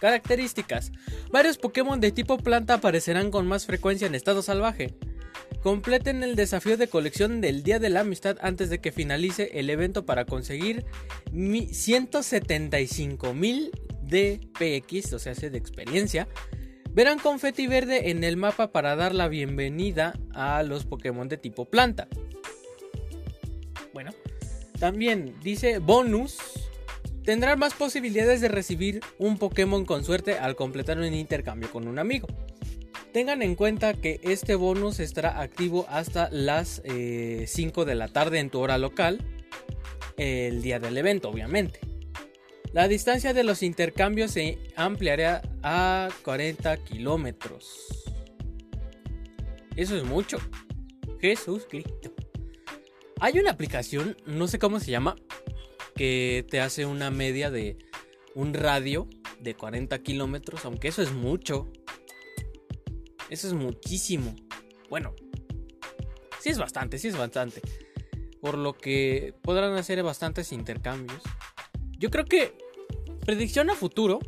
Características. 0.00 0.90
Varios 1.30 1.58
Pokémon 1.58 2.00
de 2.00 2.12
tipo 2.12 2.38
planta 2.38 2.74
aparecerán 2.74 3.30
con 3.30 3.46
más 3.46 3.66
frecuencia 3.66 4.06
en 4.06 4.14
estado 4.14 4.40
salvaje. 4.40 4.94
Completen 5.62 6.22
el 6.22 6.36
desafío 6.36 6.76
de 6.76 6.88
colección 6.88 7.40
del 7.40 7.62
Día 7.62 7.78
de 7.78 7.88
la 7.90 8.00
Amistad 8.00 8.36
antes 8.42 8.68
de 8.70 8.80
que 8.80 8.92
finalice 8.92 9.50
el 9.54 9.70
evento 9.70 10.04
para 10.04 10.26
conseguir 10.26 10.84
175.000 11.32 13.70
DPX, 14.02 15.12
o 15.14 15.18
sea, 15.18 15.34
de 15.34 15.58
experiencia. 15.58 16.28
Verán 16.90 17.18
confeti 17.18 17.66
verde 17.66 18.10
en 18.10 18.22
el 18.22 18.36
mapa 18.36 18.70
para 18.70 18.94
dar 18.94 19.14
la 19.14 19.28
bienvenida 19.28 20.18
a 20.32 20.62
los 20.62 20.84
Pokémon 20.84 21.28
de 21.28 21.38
tipo 21.38 21.64
planta. 21.64 22.06
Bueno, 23.92 24.12
también 24.78 25.34
dice 25.42 25.78
bonus. 25.78 26.38
Tendrán 27.24 27.58
más 27.58 27.74
posibilidades 27.74 28.40
de 28.42 28.48
recibir 28.48 29.00
un 29.18 29.38
Pokémon 29.38 29.86
con 29.86 30.04
suerte 30.04 30.38
al 30.38 30.56
completar 30.56 30.98
un 30.98 31.14
intercambio 31.14 31.70
con 31.70 31.88
un 31.88 31.98
amigo. 31.98 32.28
Tengan 33.14 33.42
en 33.42 33.54
cuenta 33.54 33.94
que 33.94 34.18
este 34.24 34.56
bonus 34.56 34.98
estará 34.98 35.40
activo 35.40 35.86
hasta 35.88 36.28
las 36.32 36.82
5 36.84 36.84
eh, 36.84 37.84
de 37.86 37.94
la 37.94 38.08
tarde 38.08 38.40
en 38.40 38.50
tu 38.50 38.58
hora 38.58 38.76
local, 38.76 39.20
el 40.16 40.62
día 40.62 40.80
del 40.80 40.98
evento, 40.98 41.30
obviamente. 41.30 41.78
La 42.72 42.88
distancia 42.88 43.32
de 43.32 43.44
los 43.44 43.62
intercambios 43.62 44.32
se 44.32 44.58
ampliará 44.74 45.42
a 45.62 46.08
40 46.24 46.76
kilómetros. 46.78 48.02
Eso 49.76 49.96
es 49.96 50.02
mucho. 50.02 50.38
Jesús 51.20 51.68
Cristo. 51.70 52.12
Hay 53.20 53.38
una 53.38 53.52
aplicación, 53.52 54.16
no 54.26 54.48
sé 54.48 54.58
cómo 54.58 54.80
se 54.80 54.90
llama, 54.90 55.14
que 55.94 56.44
te 56.50 56.60
hace 56.60 56.84
una 56.84 57.12
media 57.12 57.52
de 57.52 57.78
un 58.34 58.54
radio 58.54 59.08
de 59.38 59.54
40 59.54 60.00
kilómetros, 60.00 60.64
aunque 60.64 60.88
eso 60.88 61.00
es 61.00 61.12
mucho. 61.12 61.70
Eso 63.30 63.48
es 63.48 63.52
muchísimo. 63.52 64.34
Bueno, 64.90 65.14
sí 66.40 66.50
es 66.50 66.58
bastante, 66.58 66.98
sí 66.98 67.08
es 67.08 67.16
bastante. 67.16 67.60
Por 68.40 68.58
lo 68.58 68.74
que 68.74 69.34
podrán 69.42 69.74
hacer 69.74 70.02
bastantes 70.02 70.52
intercambios. 70.52 71.22
Yo 71.98 72.10
creo 72.10 72.24
que 72.24 72.56
predicción 73.24 73.70
a 73.70 73.74
futuro. 73.74 74.20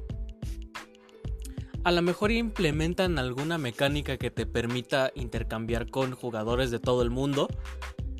A 1.85 1.93
lo 1.93 2.03
mejor 2.03 2.33
implementan 2.33 3.19
alguna 3.19 3.59
mecánica 3.59 4.17
que 4.17 4.31
te 4.31 4.47
permita 4.47 5.13
intercambiar 5.15 5.89
con 5.89 6.13
jugadores 6.13 6.71
de 6.71 6.81
todo 6.81 7.03
el 7.03 7.11
mundo. 7.11 7.49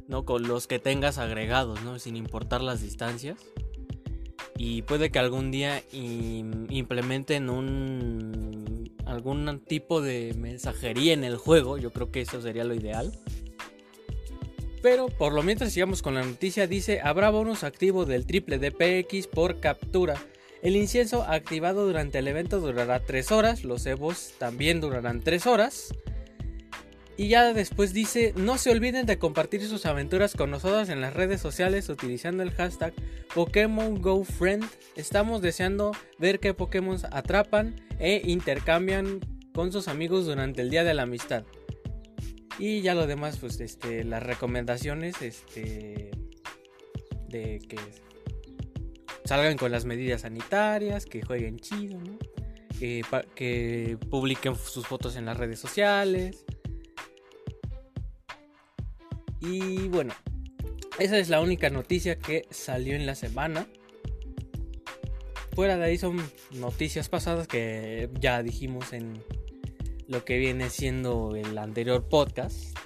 ¿no? 0.09 0.25
Con 0.25 0.47
los 0.47 0.67
que 0.67 0.79
tengas 0.79 1.19
agregados, 1.19 1.83
¿no? 1.83 1.99
Sin 1.99 2.17
importar 2.17 2.61
las 2.61 2.81
distancias. 2.81 3.39
Y 4.57 4.83
puede 4.83 5.11
que 5.11 5.19
algún 5.19 5.51
día 5.51 5.83
implementen 5.93 7.51
un 7.51 8.66
algún 9.07 9.61
tipo 9.65 10.03
de 10.03 10.35
mensajería 10.37 11.15
en 11.15 11.25
el 11.25 11.37
juego. 11.37 11.79
Yo 11.79 11.93
creo 11.93 12.11
que 12.11 12.21
eso 12.21 12.43
sería 12.43 12.65
lo 12.65 12.75
ideal. 12.75 13.13
Pero 14.83 15.09
por 15.09 15.33
lo 15.33 15.43
mientras 15.43 15.73
sigamos 15.73 16.03
con 16.03 16.15
la 16.15 16.25
noticia, 16.25 16.67
dice, 16.67 17.01
habrá 17.01 17.31
bonus 17.31 17.65
activo 17.65 18.05
del 18.05 18.27
triple 18.27 18.59
DPX 18.59 19.27
por 19.27 19.61
captura. 19.61 20.15
El 20.63 20.77
incienso 20.77 21.23
activado 21.23 21.87
durante 21.87 22.19
el 22.19 22.29
evento 22.29 22.61
durará 22.61 23.01
3 23.01 23.33
horas, 23.33 23.65
los 23.65 23.87
Evos 23.87 24.35
también 24.39 24.81
durarán 24.81 25.23
3 25.23 25.47
horas. 25.47 25.95
Y 27.19 27.29
ya 27.29 27.55
después 27.55 27.95
dice, 27.95 28.35
no 28.37 28.59
se 28.59 28.71
olviden 28.71 29.07
de 29.07 29.19
compartir 29.19 29.67
sus 29.67 29.87
aventuras 29.87 30.35
con 30.35 30.51
nosotros 30.51 30.91
en 30.91 31.01
las 31.01 31.15
redes 31.15 31.41
sociales 31.41 31.89
utilizando 31.89 32.43
el 32.43 32.51
hashtag 32.51 32.93
Pokémon 33.35 34.03
Go 34.03 34.23
Friend. 34.25 34.65
Estamos 34.97 35.41
deseando 35.41 35.93
ver 36.19 36.41
qué 36.41 36.53
Pokémon 36.53 36.99
atrapan 37.11 37.75
e 37.99 38.21
intercambian 38.27 39.21
con 39.55 39.73
sus 39.73 39.89
amigos 39.89 40.27
durante 40.27 40.61
el 40.61 40.69
Día 40.69 40.85
de 40.85 40.93
la 40.93 41.03
Amistad. 41.03 41.45
Y 42.59 42.83
ya 42.83 42.95
lo 42.95 43.07
demás, 43.07 43.39
pues 43.39 43.61
este, 43.61 44.05
las 44.05 44.23
recomendaciones 44.23 45.23
este, 45.23 46.11
de 47.29 47.61
que 47.67 47.79
salgan 49.25 49.57
con 49.57 49.73
las 49.73 49.87
medidas 49.87 50.23
sanitarias, 50.23 51.07
que 51.07 51.23
jueguen 51.23 51.59
chido, 51.61 51.99
que, 52.79 53.03
que 53.35 53.97
publiquen 54.11 54.55
sus 54.55 54.87
fotos 54.87 55.17
en 55.17 55.25
las 55.25 55.39
redes 55.39 55.59
sociales 55.59 56.46
y 59.41 59.89
bueno, 59.89 60.15
esa 60.99 61.19
es 61.19 61.29
la 61.29 61.41
única 61.41 61.71
noticia 61.71 62.19
que 62.19 62.47
salió 62.51 62.95
en 62.95 63.07
la 63.07 63.15
semana. 63.15 63.67
Fuera 65.55 65.77
de 65.77 65.85
ahí 65.85 65.99
son 65.99 66.19
noticias 66.53 67.09
pasadas 67.09 67.47
que 67.49 68.11
ya 68.21 68.43
dijimos 68.43 68.93
en 68.93 69.23
lo 70.07 70.25
que 70.25 70.39
viene 70.39 70.71
siendo 70.71 71.35
el 71.37 71.57
anterior 71.59 72.09
podcast. 72.09 72.77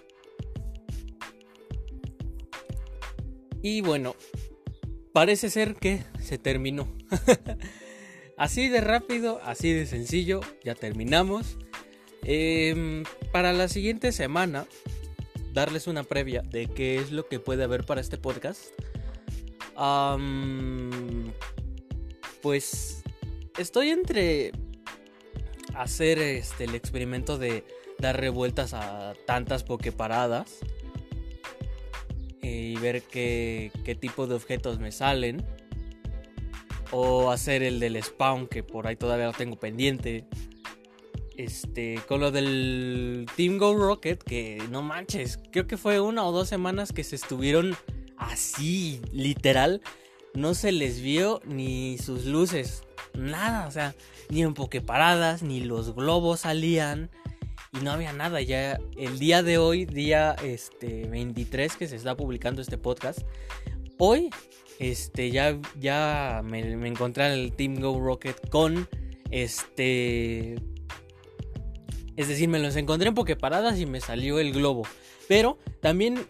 Y 3.62 3.82
bueno, 3.82 4.16
parece 5.12 5.50
ser 5.50 5.74
que 5.74 6.02
se 6.20 6.38
terminó. 6.38 6.88
así 8.36 8.68
de 8.68 8.80
rápido, 8.80 9.40
así 9.44 9.72
de 9.72 9.86
sencillo, 9.86 10.40
ya 10.64 10.74
terminamos. 10.74 11.58
Em, 12.22 13.04
para 13.32 13.52
la 13.52 13.68
siguiente 13.68 14.12
semana 14.12 14.66
darles 15.52 15.86
una 15.86 16.04
previa 16.04 16.42
de 16.42 16.66
qué 16.66 16.96
es 16.96 17.12
lo 17.12 17.26
que 17.26 17.40
puede 17.40 17.64
haber 17.64 17.84
para 17.84 18.00
este 18.00 18.18
podcast. 18.18 18.66
pues 22.42 23.02
estoy 23.58 23.90
entre 23.90 24.52
hacer 25.74 26.18
este, 26.18 26.64
el 26.64 26.74
experimento 26.74 27.38
de 27.38 27.64
dar 27.98 28.18
revueltas 28.18 28.74
a 28.74 29.14
tantas 29.26 29.62
pokeparadas 29.62 30.58
y 32.42 32.76
ver 32.76 33.02
qué, 33.02 33.70
qué 33.84 33.94
tipo 33.94 34.26
de 34.26 34.34
objetos 34.34 34.78
me 34.78 34.92
salen. 34.92 35.44
O 36.92 37.30
hacer 37.30 37.62
el 37.62 37.78
del 37.78 38.02
spawn 38.02 38.48
que 38.48 38.64
por 38.64 38.88
ahí 38.88 38.96
todavía 38.96 39.26
lo 39.26 39.32
tengo 39.32 39.56
pendiente. 39.56 40.26
Este, 41.40 41.98
con 42.07 42.20
lo 42.20 42.31
del 42.31 43.24
Team 43.35 43.57
Go 43.57 43.74
Rocket, 43.74 44.22
que 44.22 44.62
no 44.70 44.83
manches, 44.83 45.38
creo 45.50 45.66
que 45.66 45.79
fue 45.79 45.98
una 45.98 46.26
o 46.26 46.33
dos 46.33 46.50
semanas 46.50 46.92
que 46.92 47.03
se 47.03 47.16
estuvieron 47.16 47.74
así, 48.18 49.00
literal. 49.11 49.81
No 50.35 50.53
se 50.53 50.70
les 50.70 51.00
vio 51.00 51.40
ni 51.46 51.96
sus 51.96 52.26
luces, 52.26 52.83
nada, 53.14 53.66
o 53.66 53.70
sea, 53.70 53.94
ni 54.29 54.42
en 54.42 54.53
pokeparadas, 54.53 55.42
ni 55.42 55.61
los 55.61 55.94
globos 55.94 56.40
salían 56.40 57.09
y 57.72 57.83
no 57.83 57.92
había 57.92 58.12
nada. 58.12 58.42
Ya 58.42 58.79
el 58.98 59.18
día 59.18 59.42
de 59.42 59.57
hoy, 59.57 59.87
día 59.87 60.37
este 60.44 61.07
23 61.07 61.74
que 61.76 61.88
se 61.88 61.96
está 61.96 62.18
publicando 62.18 62.61
este 62.61 62.76
podcast, 62.76 63.20
hoy 63.96 64.29
este 64.79 65.31
ya 65.31 65.59
ya 65.79 66.42
me, 66.44 66.76
me 66.76 66.88
encontré 66.88 67.29
en 67.29 67.33
el 67.33 67.53
Team 67.55 67.81
Go 67.81 67.98
Rocket 67.98 68.50
con 68.50 68.87
este 69.31 70.59
es 72.16 72.29
decir, 72.29 72.49
me 72.49 72.59
los 72.59 72.77
encontré 72.77 73.09
en 73.09 73.14
Pokeparadas 73.14 73.79
y 73.79 73.87
me 73.87 74.01
salió 74.01 74.39
el 74.39 74.53
globo. 74.53 74.82
Pero 75.28 75.59
también 75.80 76.26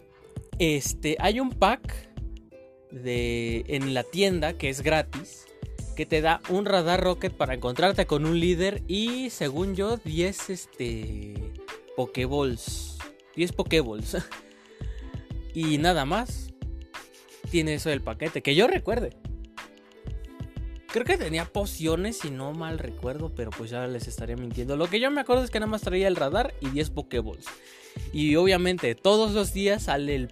este, 0.59 1.17
hay 1.19 1.39
un 1.39 1.49
pack 1.49 2.11
de, 2.91 3.63
en 3.67 3.93
la 3.93 4.03
tienda 4.03 4.53
que 4.53 4.69
es 4.69 4.81
gratis. 4.81 5.45
Que 5.95 6.05
te 6.05 6.21
da 6.21 6.41
un 6.49 6.65
radar 6.65 7.03
rocket 7.03 7.33
para 7.33 7.53
encontrarte 7.53 8.05
con 8.05 8.25
un 8.25 8.39
líder. 8.39 8.81
Y 8.87 9.29
según 9.29 9.75
yo, 9.75 9.97
10 9.97 10.49
este, 10.49 11.33
Pokéballs. 11.95 12.97
10 13.35 13.51
Pokéballs. 13.51 14.17
y 15.53 15.77
nada 15.77 16.05
más. 16.05 16.53
Tiene 17.49 17.73
eso 17.73 17.89
del 17.89 18.01
paquete. 18.01 18.41
Que 18.41 18.55
yo 18.55 18.67
recuerde. 18.67 19.17
Creo 20.91 21.05
que 21.05 21.17
tenía 21.17 21.45
pociones, 21.45 22.17
si 22.17 22.31
no 22.31 22.51
mal 22.53 22.77
recuerdo, 22.77 23.33
pero 23.33 23.49
pues 23.51 23.69
ya 23.69 23.87
les 23.87 24.07
estaría 24.07 24.35
mintiendo. 24.35 24.75
Lo 24.75 24.87
que 24.87 24.99
yo 24.99 25.09
me 25.09 25.21
acuerdo 25.21 25.43
es 25.43 25.49
que 25.49 25.59
nada 25.59 25.71
más 25.71 25.81
traía 25.81 26.07
el 26.07 26.17
radar 26.17 26.53
y 26.59 26.69
10 26.69 26.89
Pokéballs. 26.89 27.45
Y 28.13 28.35
obviamente 28.35 28.95
todos 28.95 29.31
los 29.31 29.53
días 29.53 29.83
sale 29.83 30.15
el 30.15 30.29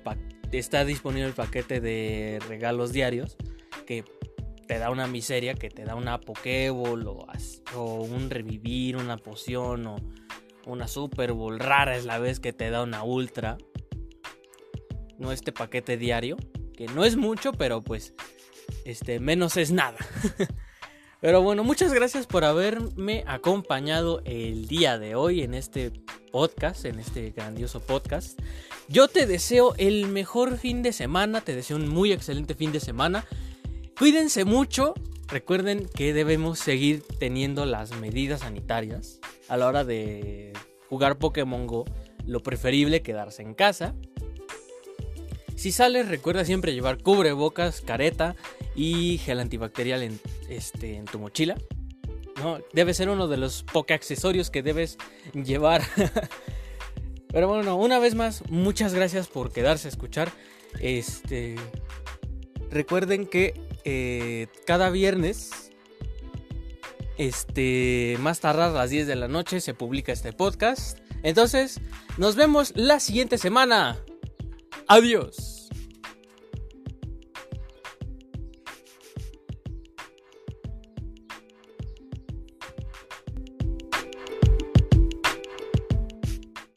está 0.52 0.84
disponible 0.84 1.28
el 1.28 1.34
paquete 1.34 1.80
de 1.80 2.40
regalos 2.48 2.92
diarios 2.92 3.38
que 3.86 4.04
te 4.68 4.78
da 4.78 4.92
una 4.92 5.08
miseria, 5.08 5.56
que 5.56 5.70
te 5.70 5.84
da 5.84 5.96
una 5.96 6.20
Pokéball 6.20 7.08
o, 7.08 7.26
o 7.76 7.96
un 8.04 8.30
revivir, 8.30 8.98
una 8.98 9.18
poción 9.18 9.88
o 9.88 9.96
una 10.66 10.88
Super 10.88 11.34
Bowl. 11.34 11.60
Rara 11.60 11.98
es 11.98 12.06
la 12.06 12.20
vez 12.20 12.40
que 12.40 12.54
te 12.54 12.70
da 12.70 12.84
una 12.84 13.04
Ultra. 13.04 13.58
No 15.18 15.32
este 15.32 15.52
paquete 15.52 15.98
diario, 15.98 16.38
que 16.76 16.86
no 16.88 17.04
es 17.04 17.18
mucho, 17.18 17.52
pero 17.52 17.84
pues 17.84 18.14
este, 18.86 19.20
menos 19.20 19.58
es 19.58 19.72
nada. 19.72 19.98
Pero 21.22 21.42
bueno, 21.42 21.66
muchas 21.66 21.94
gracias 21.94 22.28
por 22.28 22.46
haberme 22.46 23.26
acompañado 23.28 24.22
el 24.24 24.70
día 24.70 24.98
de 24.98 25.16
hoy 25.16 25.42
en 25.42 25.54
este 25.54 25.92
podcast, 26.32 26.86
en 26.86 26.98
este 26.98 27.32
grandioso 27.32 27.82
podcast. 27.82 28.40
Yo 28.88 29.10
te 29.10 29.26
deseo 29.26 29.76
el 29.78 30.08
mejor 30.08 30.58
fin 30.58 30.82
de 30.82 30.94
semana, 30.94 31.42
te 31.42 31.56
deseo 31.56 31.76
un 31.76 31.90
muy 31.90 32.14
excelente 32.14 32.56
fin 32.56 32.72
de 32.72 32.80
semana. 32.80 33.26
Cuídense 33.98 34.46
mucho, 34.46 34.94
recuerden 35.28 35.90
que 35.94 36.14
debemos 36.14 36.58
seguir 36.58 37.04
teniendo 37.20 37.66
las 37.66 37.92
medidas 37.98 38.40
sanitarias 38.40 39.20
a 39.50 39.58
la 39.58 39.68
hora 39.68 39.84
de 39.84 40.54
jugar 40.88 41.18
Pokémon 41.18 41.68
Go. 41.68 41.84
Lo 42.26 42.42
preferible 42.42 43.02
quedarse 43.02 43.42
en 43.42 43.56
casa. 43.56 43.94
Si 45.58 45.74
sales, 45.74 46.08
recuerda 46.08 46.46
siempre 46.46 46.74
llevar 46.74 47.04
cubrebocas, 47.04 47.82
careta 47.82 48.38
y 48.76 49.18
gel 49.20 49.40
antibacterial 49.40 50.04
en, 50.04 50.20
este, 50.50 50.96
en 50.96 51.06
tu 51.06 51.20
mochila. 51.20 51.56
¿no? 52.40 52.60
Debe 52.74 52.94
ser 52.94 53.10
uno 53.10 53.28
de 53.28 53.38
los 53.38 53.64
pocos 53.64 53.92
accesorios 53.92 54.50
que 54.50 54.64
debes 54.64 54.98
llevar. 55.34 55.82
Pero 57.32 57.48
bueno, 57.48 57.76
una 57.76 58.00
vez 58.00 58.16
más, 58.16 58.44
muchas 58.50 58.94
gracias 58.94 59.28
por 59.28 59.52
quedarse 59.52 59.88
a 59.88 59.92
escuchar. 59.92 60.32
Este. 60.80 61.56
Recuerden 62.72 63.28
que 63.28 63.54
eh, 63.84 64.48
cada 64.66 64.90
viernes. 64.90 65.72
Este. 67.18 68.18
Más 68.20 68.40
tardar 68.40 68.70
a 68.70 68.74
las 68.74 68.90
10 68.90 69.06
de 69.08 69.16
la 69.16 69.28
noche 69.28 69.62
se 69.62 69.74
publica 69.74 70.12
este 70.12 70.34
podcast. 70.34 71.00
Entonces, 71.22 71.82
nos 72.18 72.36
vemos 72.36 72.74
la 72.76 73.00
siguiente 73.00 73.38
semana. 73.38 73.98
Adiós. 74.88 75.59